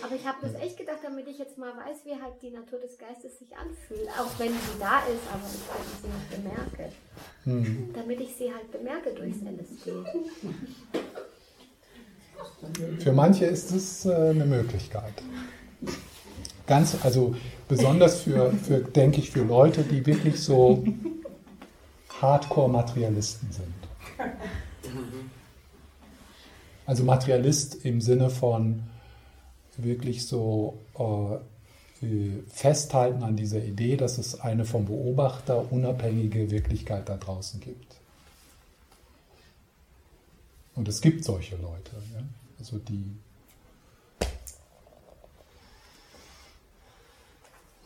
[0.01, 2.79] Aber ich habe das echt gedacht, damit ich jetzt mal weiß, wie halt die Natur
[2.79, 4.07] des Geistes sich anfühlt.
[4.19, 6.91] Auch wenn sie da ist, aber ich halt sie nicht bemerke.
[7.43, 7.93] Hm.
[7.93, 9.91] Damit ich sie halt bemerke durchs LSD.
[12.99, 15.13] Für manche ist es äh, eine Möglichkeit.
[16.67, 17.35] Ganz, also
[17.67, 20.83] besonders für, für, denke ich, für Leute, die wirklich so
[22.21, 23.73] Hardcore-Materialisten sind.
[26.85, 28.83] Also Materialist im Sinne von
[29.77, 31.37] wirklich so, äh,
[32.05, 37.95] äh, festhalten an dieser Idee, dass es eine vom Beobachter unabhängige Wirklichkeit da draußen gibt.
[40.75, 42.21] Und es gibt solche Leute, ja?
[42.59, 43.15] also die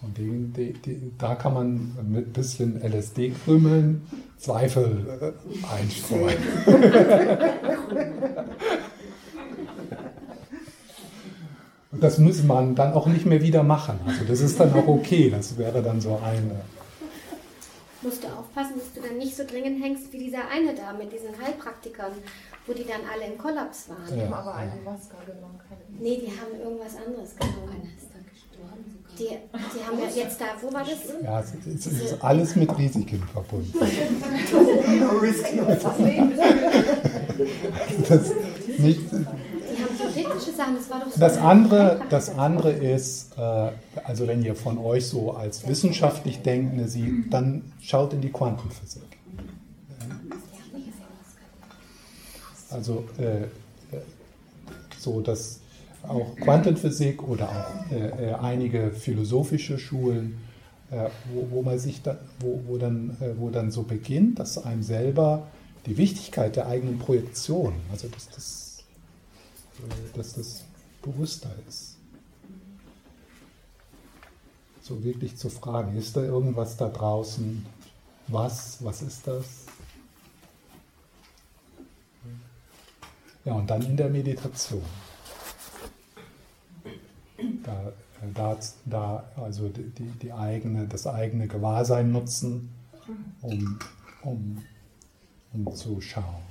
[0.01, 5.33] Und die, die, die, da kann man mit ein bisschen LSD-Krümeln Zweifel äh,
[5.67, 6.37] einstreuen.
[11.91, 13.99] Und das muss man dann auch nicht mehr wieder machen.
[14.05, 15.29] Also das ist dann auch okay.
[15.29, 16.61] Das wäre dann so eine.
[18.01, 21.11] Musst du aufpassen, dass du dann nicht so dringend hängst wie dieser eine da mit
[21.11, 22.13] diesen Heilpraktikern,
[22.65, 24.15] wo die dann alle im Kollaps waren.
[24.15, 25.59] Die haben aber Ayahuasca genommen.
[25.99, 27.89] Nee, die haben irgendwas anderes genommen.
[29.19, 30.99] Die, die haben ja jetzt da, wo war das?
[31.21, 31.53] Ja, es
[31.85, 33.73] ist alles mit Risiken verbunden.
[38.09, 38.31] das
[38.77, 39.01] nicht,
[41.17, 43.71] das andere, das andere ist, äh,
[44.03, 49.03] also wenn ihr von euch so als wissenschaftlich Denkende sieht, dann schaut in die Quantenphysik.
[52.69, 53.47] Also äh,
[54.97, 55.58] so, dass
[56.03, 60.39] auch Quantenphysik oder auch äh, äh, einige philosophische Schulen,
[60.91, 64.57] äh, wo, wo, man sich da, wo, wo, dann, äh, wo dann so beginnt, dass
[64.57, 65.47] einem selber
[65.85, 68.83] die Wichtigkeit der eigenen Projektion, also dass das,
[69.79, 70.63] äh, dass das
[71.01, 71.97] bewusster ist.
[74.81, 77.65] So wirklich zu fragen, ist da irgendwas da draußen?
[78.27, 78.83] Was?
[78.83, 79.45] Was ist das?
[83.45, 84.81] Ja, und dann in der Meditation
[87.63, 87.93] da,
[88.33, 92.69] da, da also die, die eigene, das eigene Gewahrsein nutzen,
[93.41, 93.79] um,
[94.23, 94.63] um,
[95.53, 96.49] um zu schauen.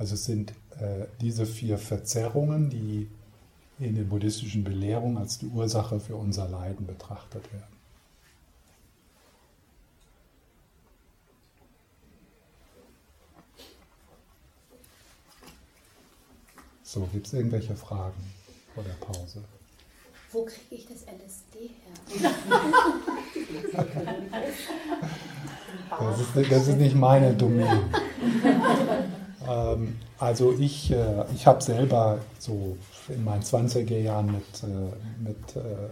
[0.00, 3.06] Also es sind äh, diese vier Verzerrungen, die
[3.80, 7.80] in den buddhistischen Belehrungen als die Ursache für unser Leiden betrachtet werden.
[16.82, 18.20] So, gibt es irgendwelche Fragen
[18.74, 19.42] vor der Pause?
[20.32, 22.32] Wo kriege ich das LSD her?
[26.00, 27.94] das, ist, das ist nicht meine Domain.
[29.48, 32.76] ähm, also ich, äh, ich habe selber so
[33.14, 35.88] in meinen 20er Jahren mit, äh, mit äh,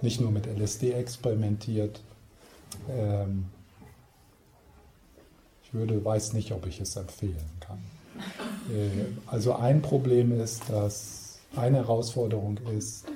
[0.00, 2.00] nicht nur mit LSD experimentiert.
[2.90, 3.46] Ähm,
[5.64, 7.78] ich würde, weiß nicht, ob ich es empfehlen kann.
[8.74, 8.90] Äh,
[9.26, 13.06] also ein Problem ist, dass eine Herausforderung ist,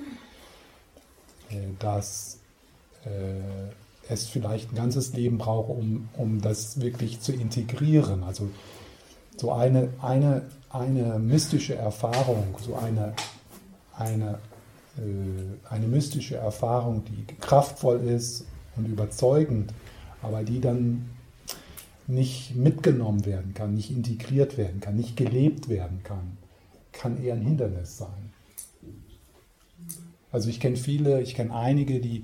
[1.79, 2.39] dass
[4.09, 8.23] es vielleicht ein ganzes Leben braucht, um, um das wirklich zu integrieren.
[8.23, 8.49] Also
[9.37, 13.13] so eine, eine eine mystische Erfahrung, so eine,
[13.95, 14.39] eine,
[14.97, 19.71] äh, eine mystische Erfahrung, die kraftvoll ist und überzeugend,
[20.23, 21.09] aber die dann
[22.07, 26.37] nicht mitgenommen werden kann, nicht integriert werden kann, nicht gelebt werden kann,
[26.91, 28.33] kann eher ein Hindernis sein.
[30.31, 32.23] Also ich kenne viele, ich kenne einige, die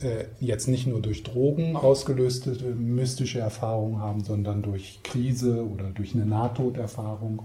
[0.00, 6.14] äh, jetzt nicht nur durch Drogen ausgelöste mystische Erfahrungen haben, sondern durch Krise oder durch
[6.14, 7.42] eine Nahtoderfahrung.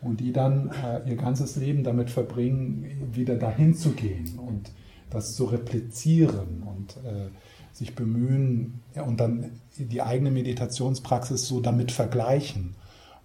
[0.00, 4.70] Und die dann äh, ihr ganzes Leben damit verbringen, wieder dahin zu gehen und
[5.10, 7.30] das zu replizieren und äh,
[7.72, 12.74] sich bemühen ja, und dann die eigene Meditationspraxis so damit vergleichen.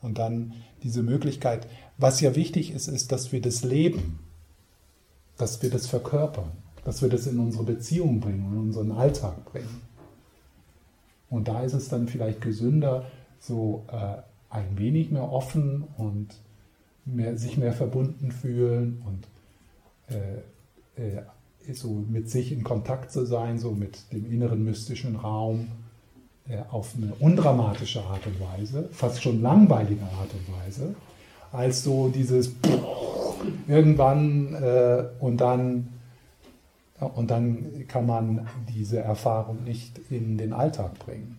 [0.01, 0.53] Und dann
[0.83, 4.19] diese Möglichkeit, was ja wichtig ist, ist, dass wir das leben,
[5.37, 6.51] dass wir das verkörpern,
[6.83, 9.81] dass wir das in unsere Beziehung bringen, in unseren Alltag bringen.
[11.29, 13.05] Und da ist es dann vielleicht gesünder,
[13.39, 16.27] so äh, ein wenig mehr offen und
[17.05, 21.23] mehr, sich mehr verbunden fühlen und äh, äh,
[21.73, 25.69] so mit sich in Kontakt zu sein, so mit dem inneren mystischen Raum
[26.49, 30.95] äh, auf eine undramatische Art und Weise, fast schon langweilige Art und Weise,
[31.51, 32.51] als so dieses
[33.67, 35.87] irgendwann äh, und dann
[37.01, 41.37] und dann kann man diese Erfahrung nicht in den Alltag bringen.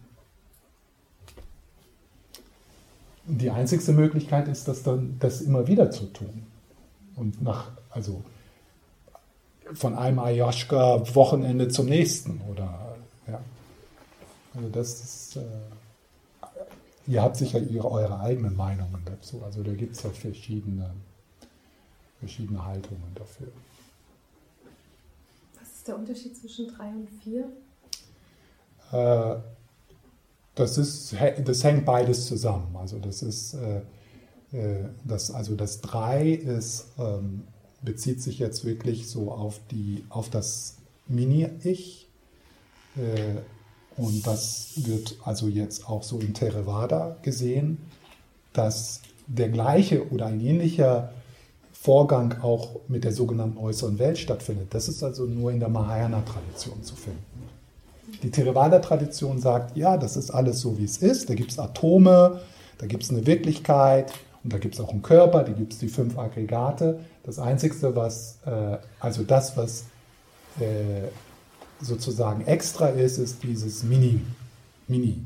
[3.26, 6.46] Die einzigste Möglichkeit ist, das dann das immer wieder zu tun.
[7.14, 8.22] Und nach, also
[9.74, 12.40] von einem Ayahuasca-Wochenende zum nächsten.
[12.50, 12.96] Oder,
[13.28, 13.40] ja.
[14.54, 15.42] Also das ist, äh,
[17.06, 19.42] ihr habt sicher ihre, eure eigenen Meinungen dazu.
[19.44, 20.90] Also da gibt es ja verschiedene,
[22.18, 23.48] verschiedene Haltungen dafür.
[25.82, 27.52] Ist der Unterschied zwischen 3 und 4?
[28.92, 29.40] Äh,
[30.54, 32.76] das, ist, das hängt beides zusammen.
[32.76, 33.78] Also das ist äh,
[34.52, 37.48] äh das, also das 3 ist, ähm,
[37.82, 40.76] bezieht sich jetzt wirklich so auf, die, auf das
[41.08, 42.08] Mini-Ich.
[43.96, 47.78] Und das wird also jetzt auch so in Theravada gesehen,
[48.52, 51.12] dass der gleiche oder ein ähnlicher
[51.82, 54.68] Vorgang auch mit der sogenannten äußeren Welt stattfindet.
[54.70, 57.24] Das ist also nur in der Mahayana-Tradition zu finden.
[58.22, 61.28] Die Theravada-Tradition sagt, ja, das ist alles so, wie es ist.
[61.28, 62.40] Da gibt es Atome,
[62.78, 64.12] da gibt es eine Wirklichkeit
[64.44, 67.00] und da gibt es auch einen Körper, da gibt es die fünf Aggregate.
[67.24, 69.86] Das Einzige, was, äh, also das, was
[70.60, 71.08] äh,
[71.80, 74.20] sozusagen extra ist, ist dieses Mini.
[74.86, 75.24] Mini.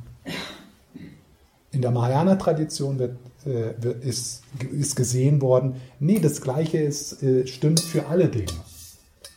[1.71, 4.43] In der Mahayana-Tradition wird, ist,
[4.73, 8.53] ist gesehen worden, nee, das Gleiche ist, äh, stimmt für alle Dinge.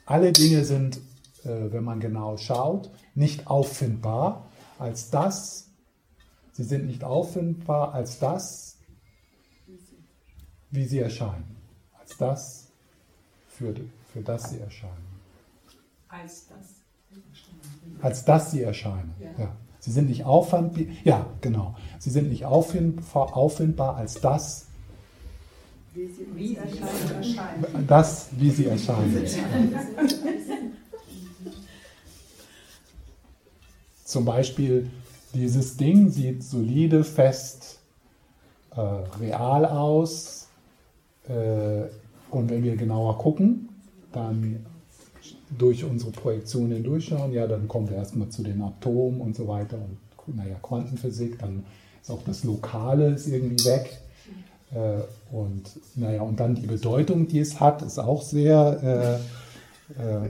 [0.06, 0.98] Alle Dinge sind,
[1.44, 5.68] äh, wenn man genau schaut, nicht auffindbar als das,
[6.54, 8.78] sie sind nicht auffindbar als das,
[10.72, 11.56] wie sie erscheinen.
[12.00, 12.68] Als das,
[13.48, 13.76] für,
[14.14, 15.20] für das sie erscheinen.
[16.08, 16.80] Als das
[18.02, 19.14] als dass sie erscheinen.
[19.20, 19.32] Ja.
[19.38, 19.56] ja.
[19.80, 21.76] Sie sind nicht auffindbar, ja, genau.
[22.00, 24.68] Sie sind nicht auffindbar, als das,
[25.94, 27.88] wie sie, wie erscheinen.
[27.88, 29.26] Das, wie sie erscheinen.
[34.06, 34.90] Zum Beispiel,
[35.34, 37.80] dieses Ding sieht solide, fest,
[38.72, 40.48] äh, real aus.
[41.28, 41.84] Äh,
[42.32, 43.70] und wenn wir genauer gucken,
[44.12, 44.66] dann
[45.58, 49.78] durch unsere Projektionen hindurchschauen, ja, dann kommen wir erstmal zu den Atomen und so weiter
[49.78, 49.98] und
[50.36, 51.66] naja, Quantenphysik, dann
[52.02, 54.00] ist auch das Lokale ist irgendwie weg.
[54.72, 55.02] Äh,
[55.36, 55.64] und
[55.96, 59.20] naja, und dann die Bedeutung, die es hat, ist auch sehr
[59.98, 60.30] äh, äh,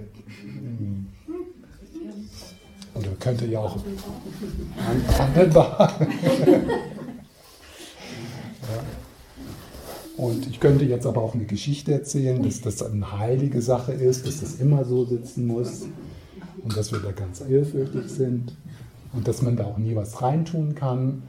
[2.95, 3.77] oder könnte ja auch
[5.17, 5.99] handelbar.
[8.61, 8.98] ja.
[10.19, 14.27] Und ich könnte jetzt aber auch eine Geschichte erzählen, dass das eine heilige Sache ist,
[14.27, 15.85] dass das immer so sitzen muss
[16.61, 18.53] und dass wir da ganz ehrfürchtig sind
[19.13, 21.23] und dass man da auch nie was reintun kann.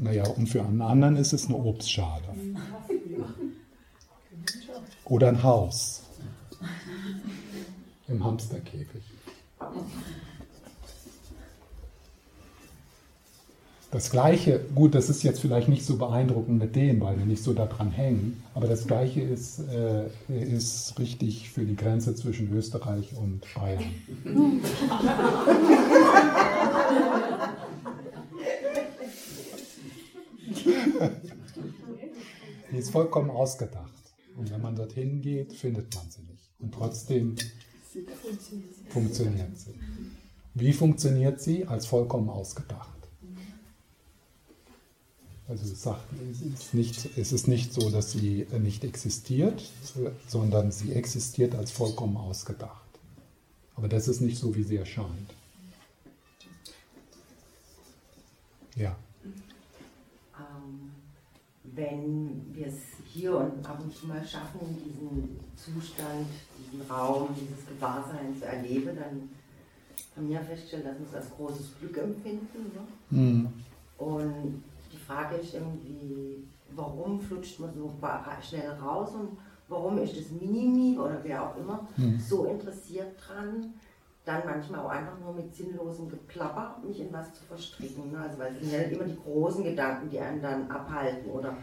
[0.00, 2.24] Naja, und für einen anderen ist es eine Obstschale.
[5.04, 6.02] Oder ein Haus
[8.08, 9.02] im Hamsterkäfig.
[13.96, 17.42] Das Gleiche, gut, das ist jetzt vielleicht nicht so beeindruckend mit dem, weil wir nicht
[17.42, 23.16] so daran hängen, aber das Gleiche ist, äh, ist richtig für die Grenze zwischen Österreich
[23.16, 23.82] und Bayern.
[32.70, 33.94] die ist vollkommen ausgedacht.
[34.36, 36.50] Und wenn man dorthin geht, findet man sie nicht.
[36.58, 37.36] Und trotzdem
[38.90, 39.72] funktioniert sie.
[40.52, 41.64] Wie funktioniert sie?
[41.64, 42.95] Als vollkommen ausgedacht.
[45.48, 49.62] Also es, sagt, es, ist nicht, es ist nicht so, dass sie nicht existiert,
[50.26, 52.82] sondern sie existiert als vollkommen ausgedacht.
[53.76, 55.34] Aber das ist nicht so, wie sie erscheint.
[58.74, 58.96] Ja.
[60.36, 60.90] Ähm,
[61.62, 62.74] wenn wir es
[63.06, 66.26] hier und ab und zu mal schaffen, diesen Zustand,
[66.58, 69.28] diesen Raum, dieses Gewahrsein zu erleben, dann
[70.16, 72.72] haben wir ja festgestellt, dass wir es als großes Glück empfinden.
[73.10, 73.18] Ne?
[73.18, 73.48] Mhm.
[73.98, 74.62] Und
[75.06, 76.44] Frage ist irgendwie,
[76.74, 77.92] warum flutscht man so
[78.42, 79.38] schnell raus und
[79.68, 82.18] warum ist das Minimi oder wer auch immer mhm.
[82.20, 83.74] so interessiert dran,
[84.24, 88.12] dann manchmal auch einfach nur mit sinnlosem Geplapper mich in was zu verstricken.
[88.12, 88.18] Ne?
[88.18, 91.56] Also weil es sind ja nicht immer die großen Gedanken, die einen dann abhalten oder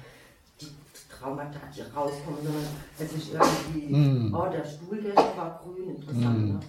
[0.61, 0.67] die
[1.09, 2.63] Traumata, die rauskommen, sondern
[2.97, 4.33] es ist irgendwie, mm.
[4.33, 6.39] oh, der Stuhl, der war grün, interessant.
[6.39, 6.53] Mm.
[6.53, 6.59] Ne?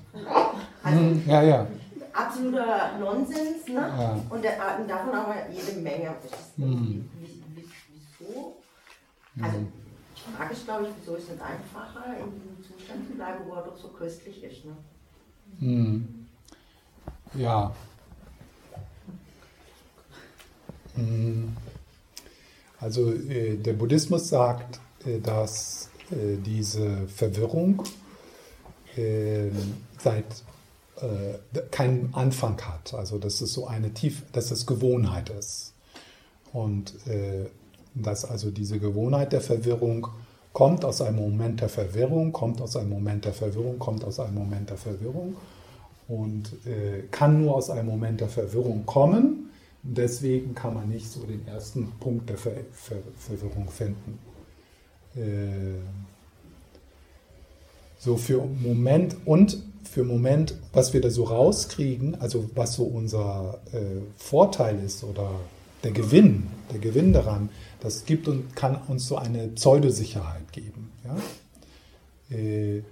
[0.82, 1.66] Also, mm, ja, ja
[2.14, 3.66] absoluter Nonsens.
[3.66, 3.74] Ne?
[3.74, 4.20] Ja.
[4.30, 6.14] Und, der, und davon aber jede Menge.
[6.56, 7.08] Mhm.
[8.18, 8.56] Wieso?
[9.40, 9.58] Also,
[10.14, 13.54] ich frage mich, glaube ich, wieso ist es einfacher, in diesem Zustand zu bleiben, wo
[13.54, 14.64] er doch so köstlich ist.
[14.64, 14.76] Ne?
[15.58, 16.26] Mhm.
[17.34, 17.74] Ja.
[20.96, 21.56] Mhm.
[22.78, 27.82] Also äh, der Buddhismus sagt, äh, dass äh, diese Verwirrung
[28.96, 29.48] äh,
[29.98, 30.26] seit
[31.04, 32.94] äh, keinen Anfang hat.
[32.94, 35.74] Also dass es so eine tief, dass es Gewohnheit ist.
[36.52, 37.46] Und äh,
[37.94, 40.08] dass also diese Gewohnheit der Verwirrung
[40.52, 44.34] kommt aus einem Moment der Verwirrung, kommt aus einem Moment der Verwirrung, kommt aus einem
[44.34, 45.36] Moment der Verwirrung
[46.08, 49.50] und äh, kann nur aus einem Moment der Verwirrung kommen.
[49.82, 54.18] Deswegen kann man nicht so den ersten Punkt der Ver Ver Verwirrung finden.
[55.14, 55.80] Äh,
[57.98, 63.60] so für Moment und für Moment, was wir da so rauskriegen, also was so unser
[63.72, 65.30] äh, Vorteil ist oder
[65.82, 70.90] der Gewinn, der Gewinn daran, das gibt und kann uns so eine Pseudosicherheit geben.
[71.04, 72.36] Ja?
[72.36, 72.82] Äh,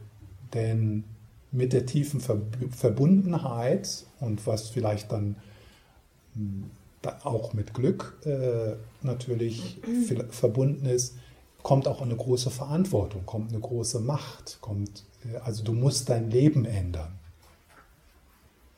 [0.52, 1.04] denn
[1.50, 5.36] mit der tiefen Verbundenheit und was vielleicht dann
[6.34, 6.70] hm,
[7.24, 9.80] auch mit Glück äh, natürlich
[10.30, 11.14] verbunden ist,
[11.62, 15.04] kommt auch eine große Verantwortung, kommt eine große Macht, kommt,
[15.44, 17.18] also du musst dein Leben ändern.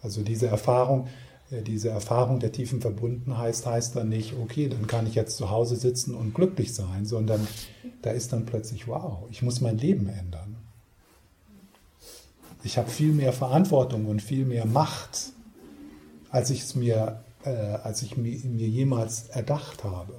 [0.02, 1.08] Also diese Erfahrung,
[1.50, 5.50] äh, diese Erfahrung der tiefen Verbundenheit heißt dann nicht, okay, dann kann ich jetzt zu
[5.50, 7.46] Hause sitzen und glücklich sein, sondern
[8.02, 10.56] da ist dann plötzlich, wow, ich muss mein Leben ändern.
[12.62, 15.32] Ich habe viel mehr Verantwortung und viel mehr Macht,
[16.30, 20.14] als ich es mir, äh, als ich mir, mir jemals erdacht habe.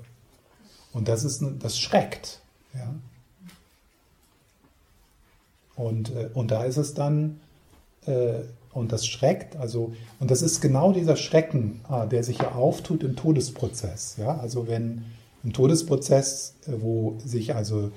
[0.94, 2.42] Und das ist, das schreckt.
[2.74, 2.96] Ja?
[5.76, 7.40] Und, äh, und da ist es dann,
[8.06, 8.42] äh,
[8.74, 13.04] und das schreckt, also, und das ist genau dieser Schrecken, ah, der sich ja auftut
[13.04, 14.18] im Todesprozess.
[14.18, 14.38] Ja?
[14.38, 15.06] Also wenn
[15.44, 17.92] im Todesprozess, äh, wo sich also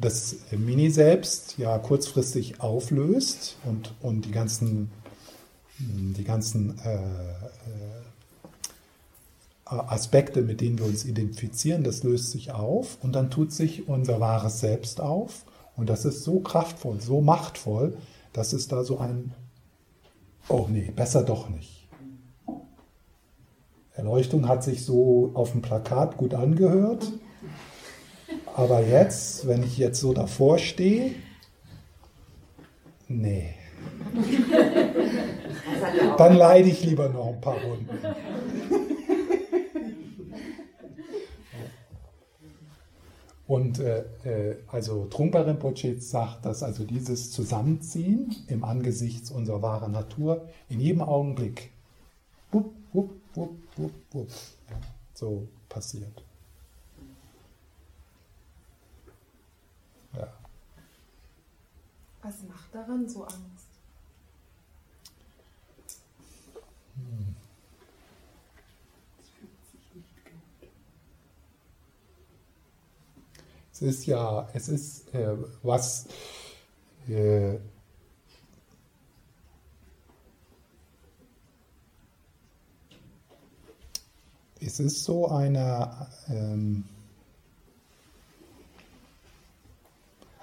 [0.00, 4.90] das Mini-Selbst ja kurzfristig auflöst und, und die ganzen,
[5.78, 6.98] die ganzen äh,
[9.64, 14.18] Aspekte, mit denen wir uns identifizieren, das löst sich auf und dann tut sich unser
[14.18, 15.44] wahres Selbst auf
[15.76, 17.96] und das ist so kraftvoll, so machtvoll,
[18.32, 19.32] dass es da so ein,
[20.48, 21.88] oh nee, besser doch nicht.
[23.92, 27.12] Erleuchtung hat sich so auf dem Plakat gut angehört,
[28.54, 31.12] aber jetzt, wenn ich jetzt so davor stehe,
[33.08, 33.54] nee.
[36.18, 37.88] Dann leide ich lieber noch ein paar Runden.
[43.46, 49.92] Und äh, äh, also Trungpa Rinpoche sagt, dass also dieses Zusammenziehen im Angesicht unserer wahren
[49.92, 51.70] Natur in jedem Augenblick
[52.50, 54.28] wupp, wupp, wupp, wupp, wupp,
[54.70, 54.80] ja,
[55.12, 56.22] so passiert.
[60.16, 60.32] Ja.
[62.22, 63.68] Was macht daran so Angst?
[66.96, 67.33] Hm.
[73.74, 76.06] Es ist ja, es ist äh, was
[77.08, 77.56] äh,
[84.60, 86.84] es ist so eine, ähm,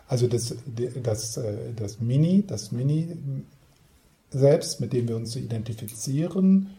[0.09, 0.53] also das,
[1.01, 3.15] das, äh, das Mini, das Mini
[4.29, 6.75] selbst, mit dem wir uns identifizieren,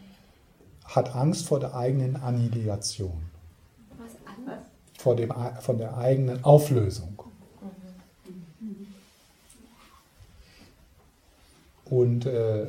[0.85, 3.32] hat Angst vor der eigenen Annihilation
[5.03, 7.21] vor dem, von der eigenen Auflösung.
[11.83, 12.67] Und äh,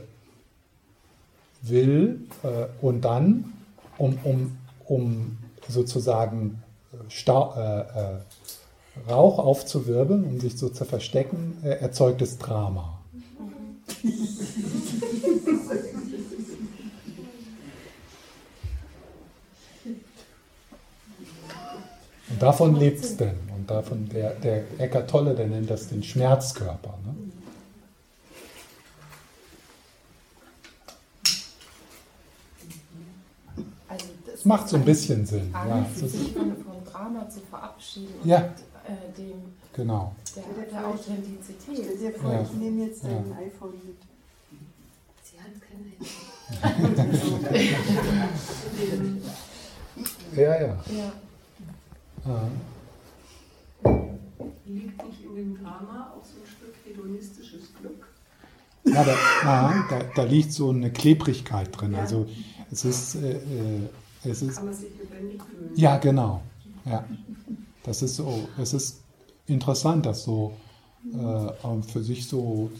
[1.62, 3.53] will äh, und dann,
[3.99, 6.61] um, um, um sozusagen
[7.09, 8.18] Stau, äh, äh
[9.09, 13.01] Rauch aufzuwirbeln, um sich so zu verstecken, äh, erzeugt es Drama.
[22.45, 23.37] davon lebt es denn.
[23.57, 26.99] Und davon, der, der Eckart Tolle, der nennt das den Schmerzkörper.
[27.05, 27.15] Ne?
[33.89, 35.51] Also das macht so ein bisschen Sinn.
[35.53, 38.39] Ja, sich von, vom Drama zu verabschieden ja.
[38.39, 40.15] und äh, dem genau.
[40.37, 41.79] der, der Authentizität.
[41.83, 42.43] Stell dir vor, ja.
[42.43, 43.37] ich nehme jetzt dein ja.
[43.39, 43.97] iPhone mit.
[45.23, 46.35] Sie hat kein iPhone.
[50.37, 50.67] ja, ja.
[50.67, 51.13] ja.
[54.66, 58.07] Liegt nicht in dem Drama auch so ein Stück hedonistisches Glück?
[58.85, 61.93] Ja, da, aha, da, da, liegt so eine Klebrigkeit drin.
[61.93, 62.01] Ja.
[62.01, 62.27] Also
[62.70, 63.89] es ist, äh, äh
[64.25, 64.57] es ist.
[64.57, 65.70] Kann man sich lebendig fühlen.
[65.75, 66.43] Ja, genau.
[66.85, 67.05] Ja.
[67.83, 69.01] Das ist so, es ist
[69.47, 70.57] interessant, das so
[71.12, 72.70] äh, für sich so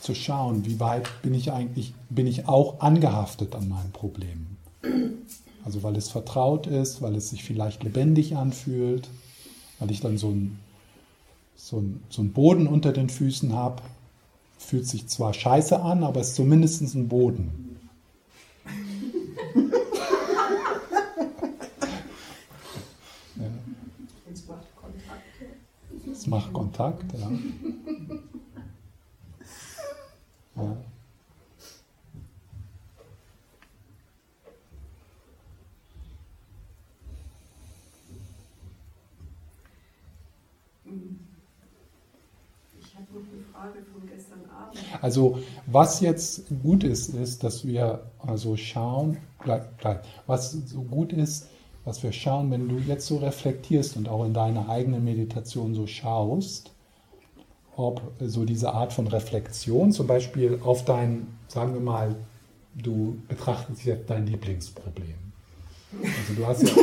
[0.00, 4.56] zu schauen, wie weit bin ich eigentlich, bin ich auch angehaftet an meinen Problemen.
[5.64, 9.08] Also weil es vertraut ist, weil es sich vielleicht lebendig anfühlt,
[9.78, 10.58] weil ich dann so einen
[11.56, 13.82] so so ein Boden unter den Füßen habe.
[14.58, 17.78] Fühlt sich zwar scheiße an, aber es ist zumindest ein Boden.
[23.36, 23.44] ja.
[24.32, 25.24] Es macht Kontakt.
[26.12, 27.30] Es macht Kontakt, ja.
[30.62, 30.76] ja.
[43.12, 44.78] noch eine Frage von gestern Abend.
[45.00, 49.18] Also was jetzt gut ist, ist, dass wir also schauen,
[50.26, 51.48] was so gut ist,
[51.84, 55.86] was wir schauen, wenn du jetzt so reflektierst und auch in deiner eigenen Meditation so
[55.86, 56.72] schaust,
[57.76, 62.16] ob so diese Art von Reflexion zum Beispiel auf dein, sagen wir mal,
[62.74, 65.14] du betrachtest jetzt dein Lieblingsproblem.
[66.02, 66.74] Also du hast ja,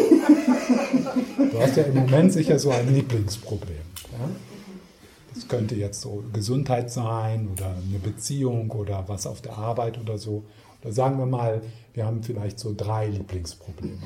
[1.52, 3.78] du hast ja im Moment sicher so ein Lieblingsproblem.
[4.12, 4.57] Ja?
[5.38, 10.18] Das könnte jetzt so Gesundheit sein oder eine Beziehung oder was auf der Arbeit oder
[10.18, 10.44] so.
[10.82, 11.62] Oder sagen wir mal,
[11.94, 14.02] wir haben vielleicht so drei Lieblingsprobleme.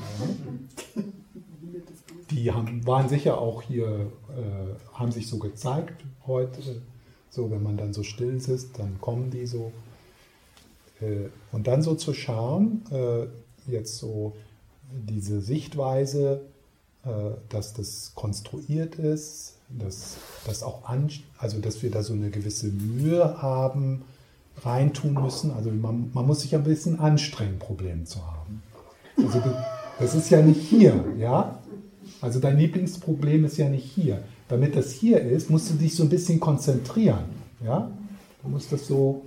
[2.32, 6.82] Die haben, waren sicher auch hier, äh, haben sich so gezeigt heute.
[7.30, 9.72] So, wenn man dann so still sitzt, dann kommen die so.
[11.00, 13.28] Äh, und dann so zu schauen, äh,
[13.72, 14.36] jetzt so
[14.92, 16.42] diese Sichtweise,
[17.06, 17.10] äh,
[17.48, 22.68] dass das konstruiert ist, dass, dass auch an, also dass wir da so eine gewisse
[22.68, 24.04] Mühe haben,
[24.64, 25.52] reintun müssen.
[25.52, 28.62] Also man, man muss sich ein bisschen anstrengen, Probleme zu haben.
[29.18, 29.42] Also
[30.00, 31.60] das ist ja nicht hier, ja?
[32.22, 34.24] Also dein Lieblingsproblem ist ja nicht hier.
[34.48, 37.26] Damit das hier ist, musst du dich so ein bisschen konzentrieren,
[37.64, 37.90] ja?
[38.44, 39.26] Du musst das so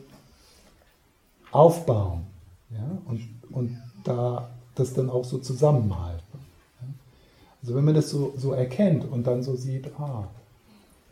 [1.51, 2.23] aufbauen,
[2.71, 2.99] ja?
[3.07, 6.24] Und, und da das dann auch so zusammenhalten.
[7.65, 10.29] Also wenn man das so, so erkennt und dann so sieht, ah,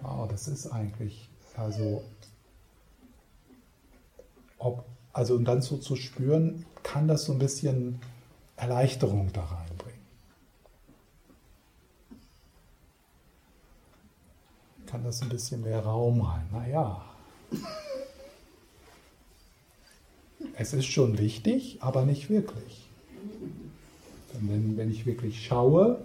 [0.02, 2.04] wow, das ist eigentlich, also,
[4.58, 4.84] ob,
[5.14, 8.02] also und dann so zu spüren, kann das so ein bisschen
[8.56, 9.98] Erleichterung da reinbringen.
[14.84, 16.46] Kann das ein bisschen mehr Raum rein?
[16.52, 17.02] Naja.
[20.58, 22.90] Es ist schon wichtig, aber nicht wirklich.
[24.38, 26.04] Wenn, wenn ich wirklich schaue,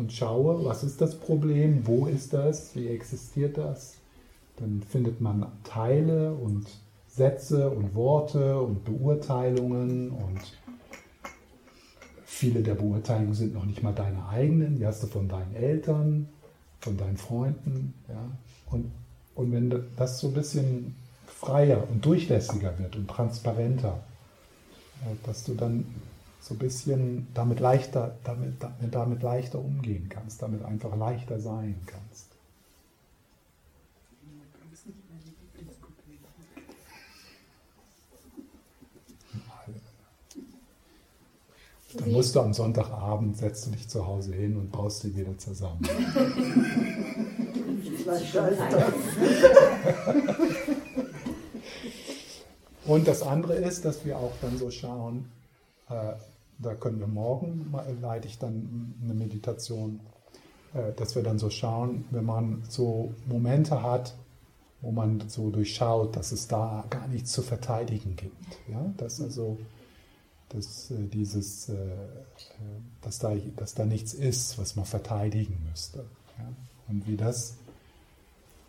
[0.00, 3.98] und schaue, was ist das Problem, wo ist das, wie existiert das,
[4.56, 6.66] dann findet man Teile und
[7.06, 10.40] Sätze und Worte und Beurteilungen und
[12.24, 16.30] viele der Beurteilungen sind noch nicht mal deine eigenen, die hast du von deinen Eltern,
[16.80, 17.92] von deinen Freunden.
[18.08, 18.30] Ja?
[18.70, 18.90] Und,
[19.34, 20.96] und wenn das so ein bisschen
[21.26, 24.00] freier und durchlässiger wird und transparenter,
[25.26, 25.84] dass du dann
[26.40, 31.78] so ein bisschen damit leichter, damit, damit, damit leichter umgehen kannst, damit einfach leichter sein
[31.86, 32.30] kannst.
[41.94, 45.36] Dann musst du am Sonntagabend, setzt du dich zu Hause hin und baust sie wieder
[45.36, 45.80] zusammen.
[52.86, 55.32] und das andere ist, dass wir auch dann so schauen,
[55.88, 56.12] äh,
[56.62, 60.00] da können wir morgen, leite ich dann eine Meditation,
[60.74, 64.14] äh, dass wir dann so schauen, wenn man so Momente hat,
[64.82, 68.58] wo man so durchschaut, dass es da gar nichts zu verteidigen gibt.
[68.68, 68.92] Ja?
[68.96, 69.58] Dass also
[70.48, 71.74] dass, äh, dieses, äh,
[73.02, 76.04] dass, da, dass da nichts ist, was man verteidigen müsste.
[76.38, 76.48] Ja?
[76.88, 77.54] Und wie das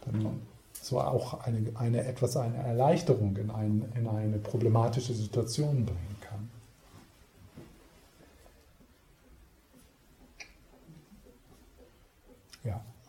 [0.06, 0.42] dann
[0.82, 6.50] so auch eine, eine etwas eine Erleichterung in, ein, in eine problematische Situation bringen kann.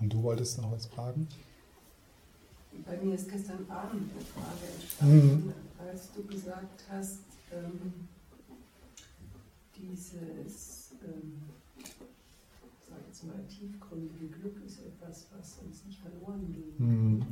[0.03, 1.29] Und du wolltest noch was fragen?
[2.85, 5.53] Bei mir ist gestern Abend eine Frage entstanden, mhm.
[5.79, 7.21] als du gesagt hast,
[7.53, 8.09] ähm,
[9.77, 11.35] dieses, ähm,
[12.89, 16.81] sag jetzt mal, tiefgründige Glück ist etwas, was uns nicht verloren geht.
[16.81, 17.25] Mhm.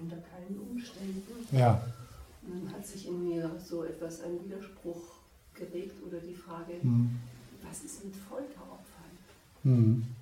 [0.00, 1.46] Unter keinen Umständen.
[1.52, 1.82] Ja.
[2.42, 5.02] Und dann hat sich in mir so etwas, ein Widerspruch
[5.52, 7.16] geregt oder die Frage, mhm.
[7.68, 9.10] was ist mit Folteropfern?
[9.64, 10.15] Mhm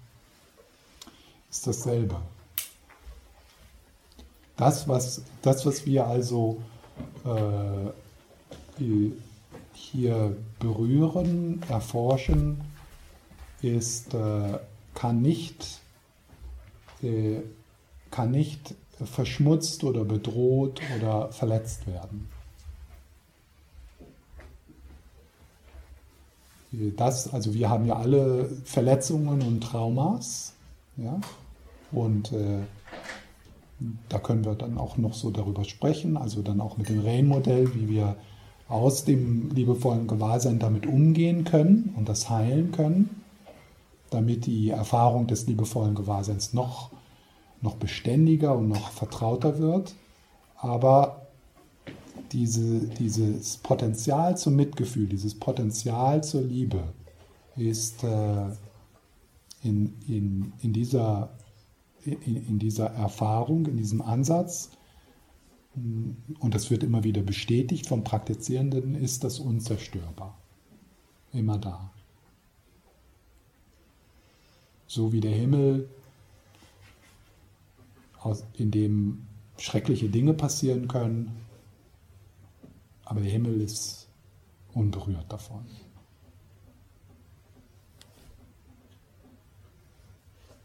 [1.55, 2.17] ist dasselbe.
[4.57, 6.61] Das, was, das, was wir also
[7.25, 7.91] äh,
[9.73, 12.61] hier berühren, erforschen,
[13.63, 14.59] ist, äh,
[14.95, 15.81] kann, nicht,
[17.03, 17.41] äh,
[18.11, 18.75] kann nicht
[19.05, 22.29] verschmutzt oder bedroht oder verletzt werden.
[26.97, 30.55] Das, also wir haben ja alle Verletzungen und Traumas,
[30.97, 31.21] ja,
[31.95, 32.61] und äh,
[34.09, 37.75] da können wir dann auch noch so darüber sprechen, also dann auch mit dem Rain-Modell,
[37.75, 38.17] wie wir
[38.69, 43.23] aus dem liebevollen Gewahrsein damit umgehen können und das heilen können,
[44.11, 46.91] damit die Erfahrung des liebevollen Gewahrseins noch,
[47.61, 49.95] noch beständiger und noch vertrauter wird.
[50.57, 51.27] Aber
[52.33, 56.83] diese, dieses Potenzial zum Mitgefühl, dieses Potenzial zur Liebe
[57.57, 58.47] ist äh,
[59.63, 61.31] in, in, in dieser
[62.07, 64.71] in, in dieser Erfahrung, in diesem Ansatz
[65.75, 70.39] und das wird immer wieder bestätigt vom Praktizierenden, ist das unzerstörbar.
[71.33, 71.91] Immer da.
[74.87, 75.89] So wie der Himmel,
[78.57, 79.27] in dem
[79.59, 81.33] schreckliche Dinge passieren können,
[83.05, 84.09] aber der Himmel ist
[84.73, 85.67] unberührt davon.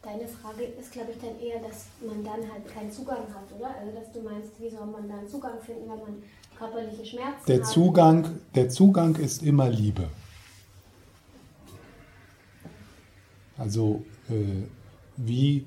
[0.01, 3.75] Deine Frage ist, glaube ich, dann eher, dass man dann halt keinen Zugang hat, oder?
[3.75, 6.23] Also, dass du meinst, wie soll man dann Zugang finden, wenn man
[6.57, 7.67] körperliche Schmerzen der hat?
[7.67, 10.07] Zugang, der Zugang ist immer Liebe.
[13.57, 14.63] Also, äh,
[15.17, 15.65] wie,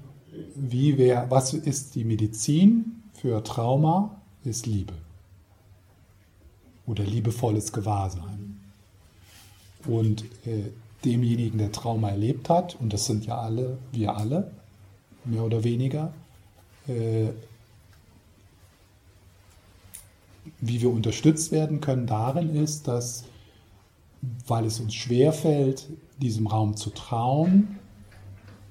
[0.55, 4.19] wie wär, was ist die Medizin für Trauma?
[4.45, 4.95] Ist Liebe.
[6.87, 8.61] Oder liebevolles Gewahrsein.
[9.87, 10.71] Und äh,
[11.05, 14.51] demjenigen, der Trauma erlebt hat, und das sind ja alle, wir alle,
[15.25, 16.13] mehr oder weniger,
[16.87, 17.29] äh,
[20.61, 23.25] wie wir unterstützt werden können darin ist, dass,
[24.47, 25.89] weil es uns schwerfällt,
[26.21, 27.79] diesem Raum zu trauen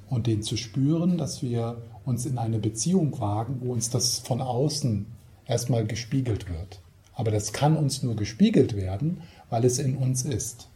[0.09, 4.41] und den zu spüren, dass wir uns in eine Beziehung wagen, wo uns das von
[4.41, 5.05] außen
[5.45, 6.81] erstmal gespiegelt wird.
[7.13, 10.70] Aber das kann uns nur gespiegelt werden, weil es in uns ist.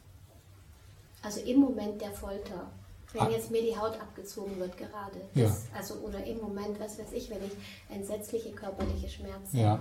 [1.26, 2.70] Also im Moment der Folter.
[3.12, 3.30] Wenn ah.
[3.30, 5.22] jetzt mir die Haut abgezogen wird gerade.
[5.34, 5.78] Das, ja.
[5.78, 7.52] Also oder im Moment, was weiß ich, wenn ich
[7.90, 9.58] entsetzliche körperliche Schmerzen.
[9.58, 9.80] Ja.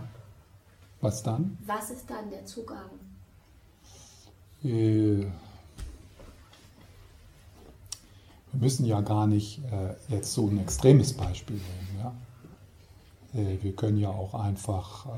[1.02, 1.58] Was dann?
[1.66, 2.88] Was ist dann der Zugang?
[4.62, 5.26] Äh,
[8.52, 11.98] wir müssen ja gar nicht äh, jetzt so ein extremes Beispiel nehmen.
[13.34, 13.40] Ja?
[13.40, 15.10] Äh, wir können ja auch einfach äh,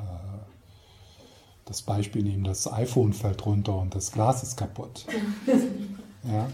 [1.67, 5.07] das Beispiel nehmen, das iPhone fällt runter und das Glas ist kaputt.
[6.31, 6.49] Ja.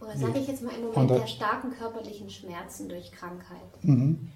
[0.00, 3.60] Oder sage ich jetzt mal im Moment der starken körperlichen Schmerzen durch Krankheit.
[3.82, 4.30] Mhm.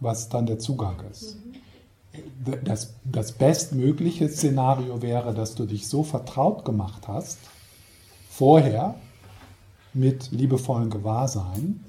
[0.00, 1.36] Was dann der Zugang ist.
[1.36, 1.52] Mhm.
[2.64, 7.38] Das, das bestmögliche Szenario wäre, dass du dich so vertraut gemacht hast,
[8.28, 8.96] vorher
[9.94, 11.84] mit liebevollem Gewahrsein,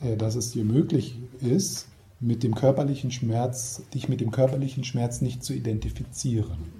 [0.00, 1.86] äh, dass es dir möglich ist,
[2.20, 6.77] mit dem körperlichen Schmerz, dich mit dem körperlichen Schmerz nicht zu identifizieren.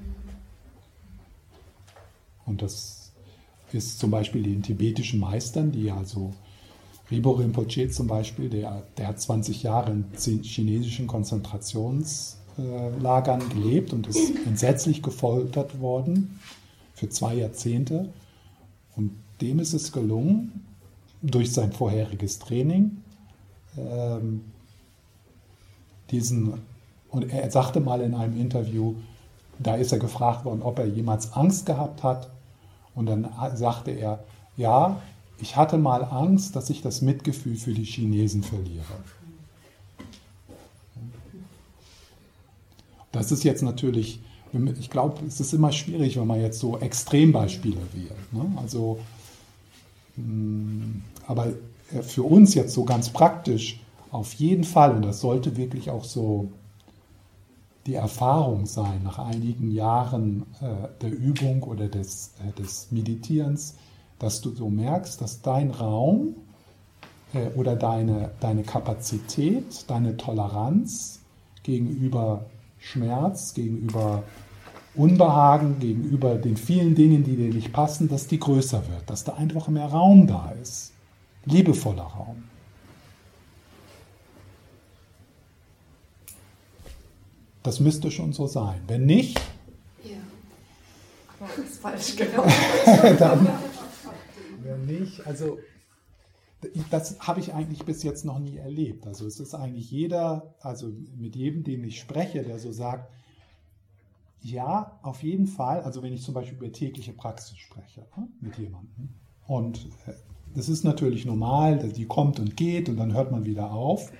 [2.48, 3.12] Und das
[3.72, 6.32] ist zum Beispiel den tibetischen Meistern, die also
[7.10, 10.06] Ribo Rinpoche zum Beispiel, der, der hat 20 Jahre in
[10.42, 16.38] chinesischen Konzentrationslagern gelebt und ist entsetzlich gefoltert worden
[16.94, 18.10] für zwei Jahrzehnte.
[18.96, 20.66] Und dem ist es gelungen,
[21.22, 22.98] durch sein vorheriges Training,
[23.76, 24.44] ähm,
[26.10, 26.60] diesen,
[27.10, 28.94] und er sagte mal in einem Interview,
[29.58, 32.30] da ist er gefragt worden, ob er jemals Angst gehabt hat
[32.98, 34.24] und dann sagte er,
[34.56, 35.00] ja,
[35.40, 38.82] ich hatte mal Angst, dass ich das Mitgefühl für die Chinesen verliere.
[43.12, 44.20] Das ist jetzt natürlich,
[44.80, 48.32] ich glaube, es ist immer schwierig, wenn man jetzt so Extrembeispiele wählt.
[48.32, 48.44] Ne?
[48.56, 48.98] Also,
[50.16, 51.52] hm, aber
[52.02, 53.78] für uns jetzt so ganz praktisch,
[54.10, 56.50] auf jeden Fall, und das sollte wirklich auch so
[57.86, 63.76] die Erfahrung sein, nach einigen Jahren äh, der Übung oder des, äh, des Meditierens,
[64.18, 66.34] dass du so merkst, dass dein Raum
[67.32, 71.20] äh, oder deine, deine Kapazität, deine Toleranz
[71.62, 72.46] gegenüber
[72.78, 74.22] Schmerz, gegenüber
[74.94, 79.34] Unbehagen, gegenüber den vielen Dingen, die dir nicht passen, dass die größer wird, dass da
[79.34, 80.92] einfach mehr Raum da ist,
[81.44, 82.44] liebevoller Raum.
[87.62, 88.80] Das müsste schon so sein.
[88.86, 89.38] Wenn nicht,
[90.04, 90.16] ja.
[91.40, 92.44] Das ist falsch genau.
[93.18, 93.48] dann,
[94.62, 95.58] wenn nicht, also
[96.90, 99.06] das habe ich eigentlich bis jetzt noch nie erlebt.
[99.06, 103.12] Also es ist eigentlich jeder, also mit jedem, den ich spreche, der so sagt,
[104.40, 108.56] ja, auf jeden Fall, also wenn ich zum Beispiel über tägliche Praxis spreche ne, mit
[108.56, 109.10] jemandem.
[109.46, 110.12] Und äh,
[110.54, 114.12] das ist natürlich normal, die kommt und geht und dann hört man wieder auf.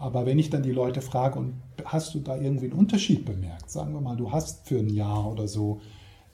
[0.00, 1.52] Aber wenn ich dann die Leute frage, und
[1.84, 3.70] hast du da irgendwie einen Unterschied bemerkt?
[3.70, 5.82] Sagen wir mal, du hast für ein Jahr oder so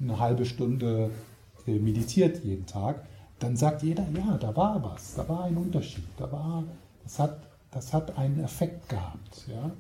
[0.01, 1.11] eine halbe Stunde
[1.67, 3.05] äh, meditiert jeden Tag,
[3.41, 6.62] dann sagt jeder, ja, da war was, da war ein Unterschied, da war,
[7.03, 7.39] das hat,
[7.73, 9.49] das hat einen Effekt gehabt.
[9.49, 9.73] Ja?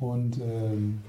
[0.00, 1.02] Und, ähm,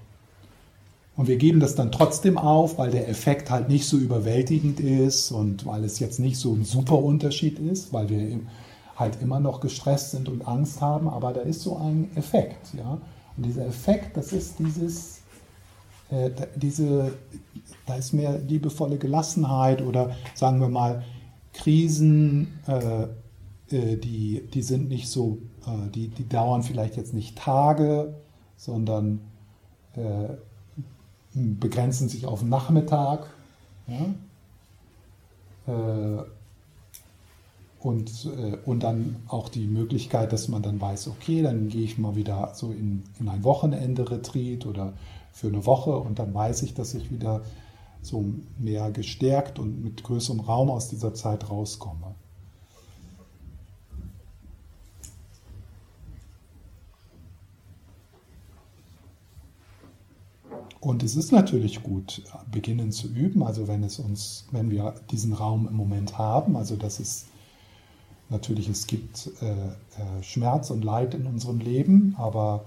[1.16, 5.32] und wir geben das dann trotzdem auf, weil der Effekt halt nicht so überwältigend ist
[5.32, 8.40] und weil es jetzt nicht so ein super Unterschied ist, weil wir
[9.00, 12.74] halt immer noch gestresst sind und Angst haben, aber da ist so ein Effekt.
[12.74, 13.00] Ja?
[13.38, 15.22] Und dieser Effekt, das ist dieses,
[16.10, 17.14] äh, diese,
[17.86, 21.04] da ist mehr liebevolle Gelassenheit oder sagen wir mal
[21.54, 23.04] Krisen, äh,
[23.72, 28.16] äh, die, die sind nicht so, äh, die, die dauern vielleicht jetzt nicht Tage,
[28.58, 29.22] sondern
[29.96, 30.34] äh,
[31.34, 33.28] begrenzen sich auf Nachmittag.
[33.88, 34.14] Ja?
[37.80, 41.98] Und, äh, und dann auch die Möglichkeit, dass man dann weiß, okay, dann gehe ich
[41.98, 44.94] mal wieder so in, in ein Wochenende-Retreat oder
[45.32, 47.42] für eine Woche und dann weiß ich, dass ich wieder
[48.02, 48.26] so
[48.58, 52.16] mehr gestärkt und mit größerem Raum aus dieser Zeit rauskomme.
[60.82, 65.34] Und es ist natürlich gut, beginnen zu üben, also wenn es uns, wenn wir diesen
[65.34, 67.26] Raum im Moment haben, also dass es
[68.30, 72.66] natürlich, es gibt äh, äh, Schmerz und Leid in unserem Leben, aber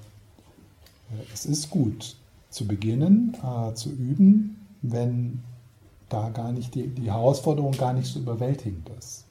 [1.11, 2.17] äh, es ist gut
[2.51, 5.43] zu beginnen, äh, zu üben, wenn
[6.09, 9.25] da gar nicht die, die Herausforderung gar nicht so überwältigend ist,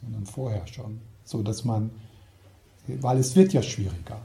[0.00, 1.90] sondern vorher schon, so dass man,
[2.86, 4.18] weil es wird ja schwieriger.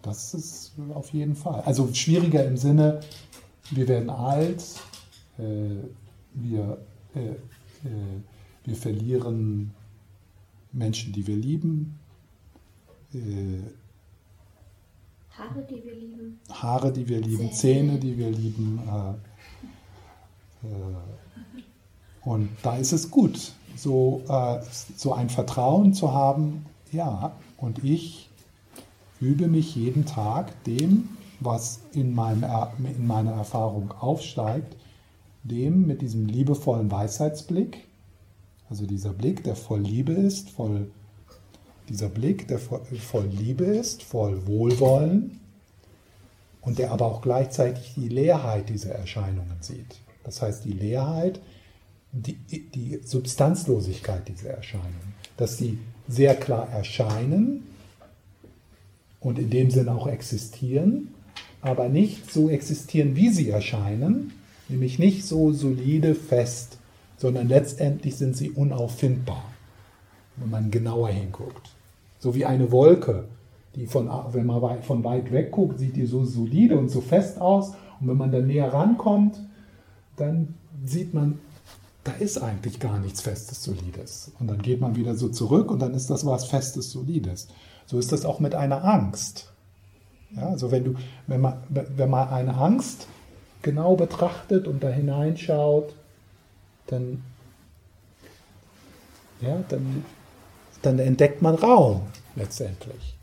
[0.00, 1.62] Das ist auf jeden Fall.
[1.62, 3.00] Also schwieriger im Sinne,
[3.70, 4.62] wir werden alt,
[5.38, 5.42] äh,
[6.34, 6.78] wir,
[7.14, 7.36] äh, äh,
[8.64, 9.72] wir verlieren
[10.72, 11.98] Menschen, die wir lieben.
[13.12, 13.62] Äh,
[15.30, 16.40] Haare, die wir lieben.
[16.50, 18.80] Haare, die wir lieben, Zähne, die wir lieben.
[20.62, 20.96] Äh, äh,
[22.22, 24.22] und da ist es gut, so,
[24.96, 28.30] so ein Vertrauen zu haben, ja, und ich
[29.20, 31.10] übe mich jeden Tag dem,
[31.40, 32.44] was in, meinem,
[32.78, 34.74] in meiner Erfahrung aufsteigt,
[35.42, 37.86] dem mit diesem liebevollen Weisheitsblick,
[38.74, 40.88] also dieser Blick, der voll Liebe ist, voll,
[41.88, 45.38] dieser Blick, der voll, Liebe ist, voll Wohlwollen
[46.60, 50.00] und der aber auch gleichzeitig die Leerheit dieser Erscheinungen sieht.
[50.24, 51.40] Das heißt, die Leerheit,
[52.10, 52.34] die,
[52.74, 55.78] die Substanzlosigkeit dieser Erscheinungen, dass sie
[56.08, 57.68] sehr klar erscheinen,
[59.20, 61.14] und in dem Sinne auch existieren,
[61.62, 64.32] aber nicht so existieren, wie sie erscheinen,
[64.68, 66.78] nämlich nicht so solide, fest,
[67.16, 69.44] sondern letztendlich sind sie unauffindbar,
[70.36, 71.70] wenn man genauer hinguckt.
[72.18, 73.24] So wie eine Wolke,
[73.74, 77.40] die von, wenn man von weit weg guckt, sieht die so solide und so fest
[77.40, 79.40] aus und wenn man dann näher rankommt,
[80.16, 80.54] dann
[80.84, 81.40] sieht man,
[82.04, 84.32] da ist eigentlich gar nichts Festes, Solides.
[84.38, 87.48] Und dann geht man wieder so zurück und dann ist das was Festes, Solides.
[87.86, 89.52] So ist das auch mit einer Angst.
[90.36, 90.94] Ja, also wenn, du,
[91.26, 93.06] wenn, man, wenn man eine Angst
[93.62, 95.94] genau betrachtet und da hineinschaut,
[96.86, 97.22] dann,
[99.40, 100.04] ja, dann,
[100.82, 102.02] dann entdeckt man Raum
[102.36, 103.14] letztendlich.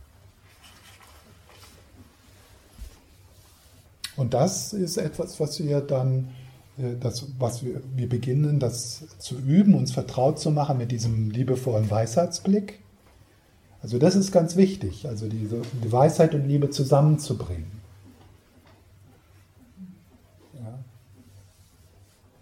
[4.17, 6.29] Und das ist etwas, was wir dann,
[6.77, 11.31] äh, das, was wir, wir beginnen, das zu üben, uns vertraut zu machen mit diesem
[11.31, 12.79] liebevollen Weisheitsblick.
[13.81, 17.80] Also das ist ganz wichtig, also diese die Weisheit und Liebe zusammenzubringen.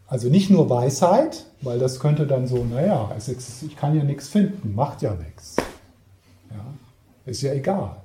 [0.10, 4.74] Also nicht nur Weisheit, weil das könnte dann so, naja, ich kann ja nichts finden,
[4.74, 5.56] macht ja nichts.
[6.50, 6.66] Ja.
[7.28, 7.98] Ist ja egal.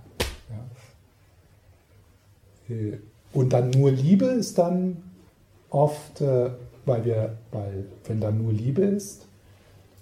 [2.69, 2.75] Ja.
[2.75, 2.99] Äh,
[3.33, 4.99] und dann nur Liebe ist dann
[5.71, 6.51] oft, äh,
[6.85, 9.27] weil wir, weil wenn dann nur Liebe ist,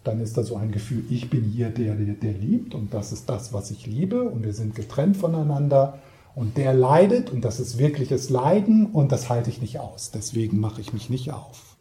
[0.03, 3.13] dann ist da so ein Gefühl, ich bin hier der, der, der liebt und das
[3.13, 6.01] ist das, was ich liebe und wir sind getrennt voneinander
[6.35, 10.11] und der leidet und das ist wirkliches Leiden und das halte ich nicht aus.
[10.11, 11.72] Deswegen mache ich mich nicht auf.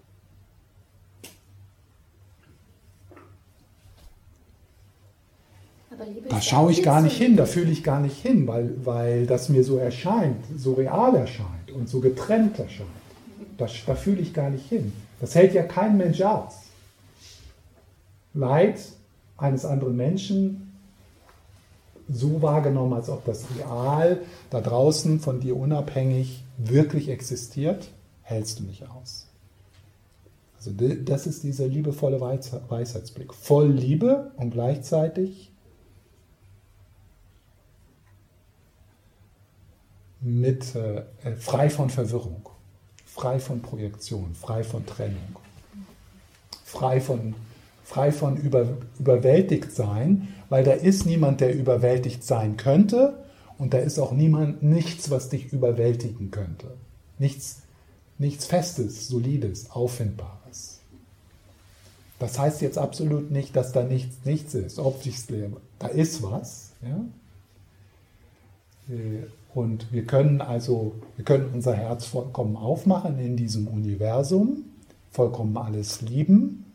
[6.30, 9.50] Da schaue ich gar nicht hin, da fühle ich gar nicht hin, weil, weil das
[9.50, 12.90] mir so erscheint, so real erscheint und so getrennt erscheint.
[13.58, 14.94] Da, da fühle ich gar nicht hin.
[15.20, 16.54] Das hält ja kein Mensch aus.
[18.34, 18.80] Leid
[19.38, 20.72] eines anderen Menschen
[22.10, 24.20] so wahrgenommen, als ob das real
[24.50, 27.90] da draußen von dir unabhängig wirklich existiert,
[28.22, 29.28] hältst du nicht aus.
[30.58, 33.34] Also das ist dieser liebevolle Weisheitsblick.
[33.34, 35.51] Voll Liebe und gleichzeitig
[40.22, 41.04] mit äh,
[41.38, 42.48] frei von Verwirrung,
[43.06, 45.36] frei von Projektion, frei von Trennung,
[46.64, 47.36] frei von
[47.92, 53.22] frei von über, überwältigt sein, weil da ist niemand, der überwältigt sein könnte
[53.58, 56.68] und da ist auch niemand, nichts, was dich überwältigen könnte.
[57.20, 57.64] Nichts,
[58.18, 60.80] nichts Festes, Solides, Auffindbares.
[62.18, 64.80] Das heißt jetzt absolut nicht, dass da nichts, nichts ist.
[65.80, 66.72] Da ist was.
[66.82, 67.04] Ja?
[69.54, 74.64] Und wir können also, wir können unser Herz vollkommen aufmachen in diesem Universum,
[75.12, 76.66] vollkommen alles lieben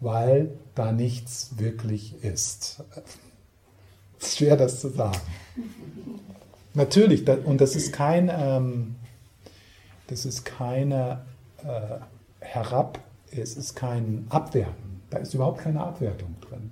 [0.00, 2.82] weil da nichts wirklich ist.
[4.20, 5.18] Es ist schwer, das zu sagen.
[6.74, 8.96] Natürlich, und das ist kein, ähm,
[10.06, 11.24] das ist keine
[11.64, 11.98] äh,
[12.40, 13.00] Herab,
[13.30, 15.02] es ist kein Abwerten.
[15.10, 16.70] Da ist überhaupt keine Abwertung drin.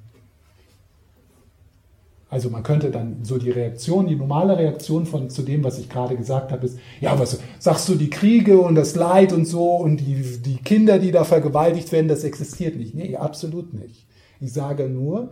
[2.28, 5.88] Also man könnte dann so die Reaktion, die normale Reaktion von zu dem, was ich
[5.88, 9.76] gerade gesagt habe, ist, ja, was sagst du, die Kriege und das Leid und so
[9.76, 12.94] und die, die Kinder, die da vergewaltigt werden, das existiert nicht.
[12.94, 14.06] Nee, absolut nicht.
[14.40, 15.30] Ich sage nur,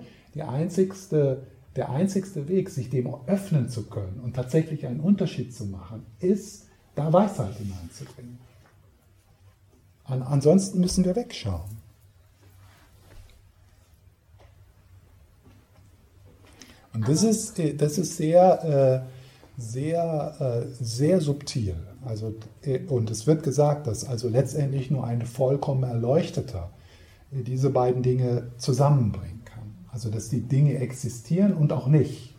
[0.49, 1.47] einzigste,
[1.77, 6.67] der einzigste Weg, sich dem öffnen zu können und tatsächlich einen Unterschied zu machen, ist,
[6.95, 8.39] da Weisheit hineinzubringen.
[10.05, 11.84] An, ansonsten müssen wir wegschauen.
[16.95, 19.05] Und das ist, äh, das ist sehr,
[19.59, 21.77] äh, sehr, äh, sehr subtil.
[22.05, 22.35] Also,
[22.89, 26.71] und es wird gesagt, dass also letztendlich nur ein vollkommen Erleuchteter
[27.31, 29.75] diese beiden Dinge zusammenbringen kann.
[29.91, 32.35] Also dass die Dinge existieren und auch nicht.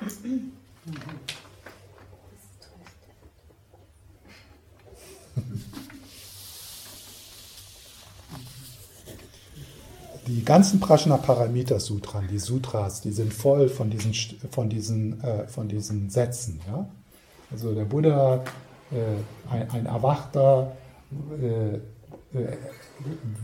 [10.36, 14.14] die ganzen Prajnaparamita Sutran, die Sutras, die sind voll von diesen,
[14.50, 16.60] von diesen, äh, von diesen Sätzen.
[16.66, 16.88] Ja?
[17.50, 18.42] Also der Buddha,
[18.90, 20.72] äh, ein, ein, Erwachter,
[21.40, 21.74] äh,
[22.38, 22.56] äh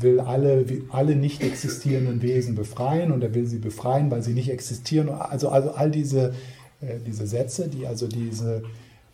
[0.00, 4.50] will alle, alle nicht existierenden Wesen befreien und er will sie befreien, weil sie nicht
[4.50, 5.08] existieren.
[5.08, 6.32] Also, also all diese,
[6.80, 8.62] äh, diese Sätze, die also diese,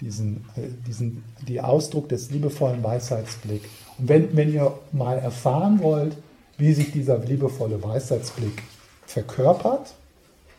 [0.00, 3.62] diesen, äh, diesen, die Ausdruck des liebevollen Weisheitsblick.
[3.98, 6.16] Und wenn, wenn ihr mal erfahren wollt,
[6.56, 8.62] wie sich dieser liebevolle Weisheitsblick
[9.06, 9.94] verkörpert,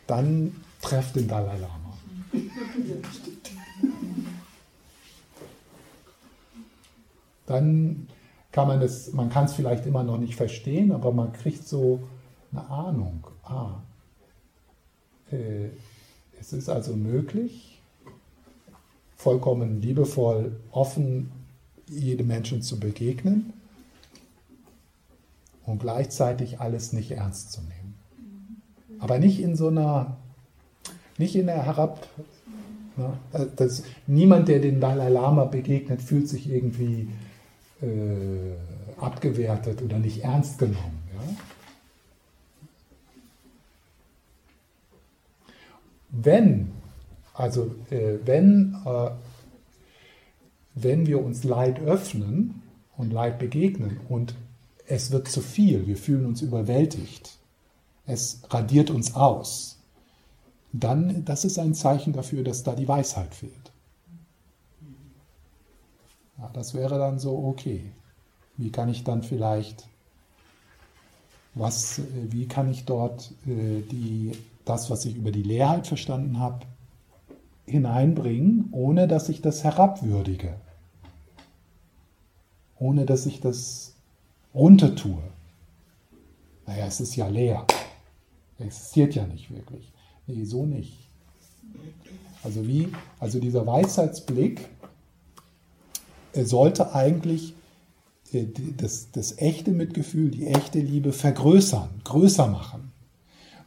[0.06, 1.98] dann trefft den Dalai Lama.
[7.46, 8.08] Dann
[8.52, 12.00] kann man es, man kann es vielleicht immer noch nicht verstehen, aber man kriegt so
[12.52, 13.26] eine Ahnung.
[13.44, 13.82] Ah,
[15.30, 15.68] äh,
[16.40, 17.80] es ist also möglich,
[19.16, 21.30] vollkommen liebevoll, offen
[21.88, 23.52] jedem Menschen zu begegnen
[25.66, 27.94] und gleichzeitig alles nicht ernst zu nehmen.
[29.00, 30.16] Aber nicht in so einer,
[31.18, 32.06] nicht in der Herab.
[32.96, 33.12] Ne,
[33.56, 37.10] das, niemand, der den Dalai Lama begegnet, fühlt sich irgendwie
[37.82, 38.54] äh,
[38.98, 41.02] abgewertet oder nicht ernst genommen.
[41.12, 41.34] Ja?
[46.10, 46.72] Wenn,
[47.34, 49.10] also äh, wenn, äh,
[50.74, 52.62] wenn wir uns Leid öffnen
[52.96, 54.34] und Leid begegnen und
[54.88, 57.38] es wird zu viel, wir fühlen uns überwältigt,
[58.06, 59.78] es radiert uns aus,
[60.72, 63.72] dann das ist ein Zeichen dafür, dass da die Weisheit fehlt.
[66.38, 67.92] Ja, das wäre dann so, okay,
[68.56, 69.88] wie kann ich dann vielleicht,
[71.54, 74.32] was, wie kann ich dort äh, die,
[74.64, 76.66] das, was ich über die Leerheit verstanden habe,
[77.64, 80.60] hineinbringen, ohne dass ich das herabwürdige,
[82.78, 83.95] ohne dass ich das
[84.56, 85.22] runter tue,
[86.66, 87.64] naja, es ist ja leer.
[88.58, 89.92] Existiert ja nicht wirklich.
[90.26, 90.98] Nee, so nicht.
[92.42, 92.88] Also wie,
[93.20, 94.68] also dieser Weisheitsblick
[96.34, 97.54] sollte eigentlich
[98.32, 98.46] äh,
[98.76, 102.92] das, das echte Mitgefühl, die echte Liebe vergrößern, größer machen.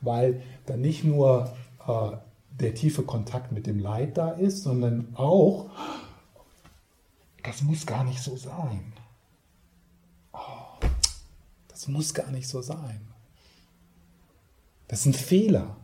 [0.01, 1.53] Weil dann nicht nur
[1.87, 2.11] äh,
[2.59, 5.69] der tiefe Kontakt mit dem Leid da ist, sondern auch,
[7.43, 8.93] das muss gar nicht so sein.
[11.79, 12.99] Das muss gar nicht so sein.
[14.89, 15.77] Das ist ein Fehler.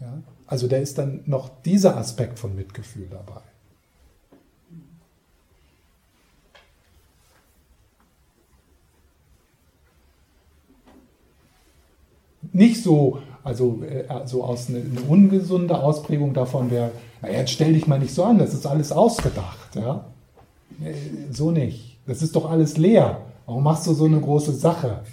[0.00, 0.22] Ja?
[0.46, 3.42] Also da ist dann noch dieser Aspekt von Mitgefühl dabei.
[12.54, 16.90] Nicht so, also äh, so aus eine, eine, ungesunde Ausprägung davon wäre,
[17.22, 19.76] jetzt stell dich mal nicht so an, das ist alles ausgedacht.
[19.76, 20.06] Ja?
[20.82, 20.94] Äh,
[21.30, 21.98] so nicht.
[22.06, 23.26] Das ist doch alles leer.
[23.46, 25.04] Warum machst du so eine große Sache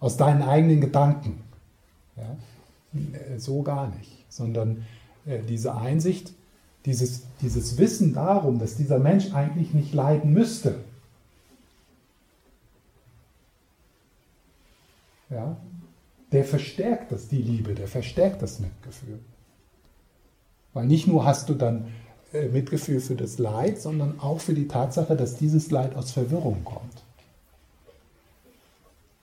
[0.00, 1.42] aus deinen eigenen Gedanken?
[2.16, 2.36] Ja?
[3.36, 4.86] So gar nicht, sondern
[5.26, 6.32] äh, diese Einsicht,
[6.86, 10.76] dieses, dieses Wissen darum, dass dieser Mensch eigentlich nicht leiden müsste.
[15.28, 15.56] Ja?
[16.32, 19.18] Der verstärkt das, die Liebe, der verstärkt das Mitgefühl.
[20.72, 21.92] Weil nicht nur hast du dann
[22.32, 26.64] äh, Mitgefühl für das Leid, sondern auch für die Tatsache, dass dieses Leid aus Verwirrung
[26.64, 27.02] kommt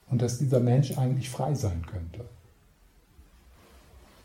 [0.10, 2.30] und dass dieser Mensch eigentlich frei sein könnte.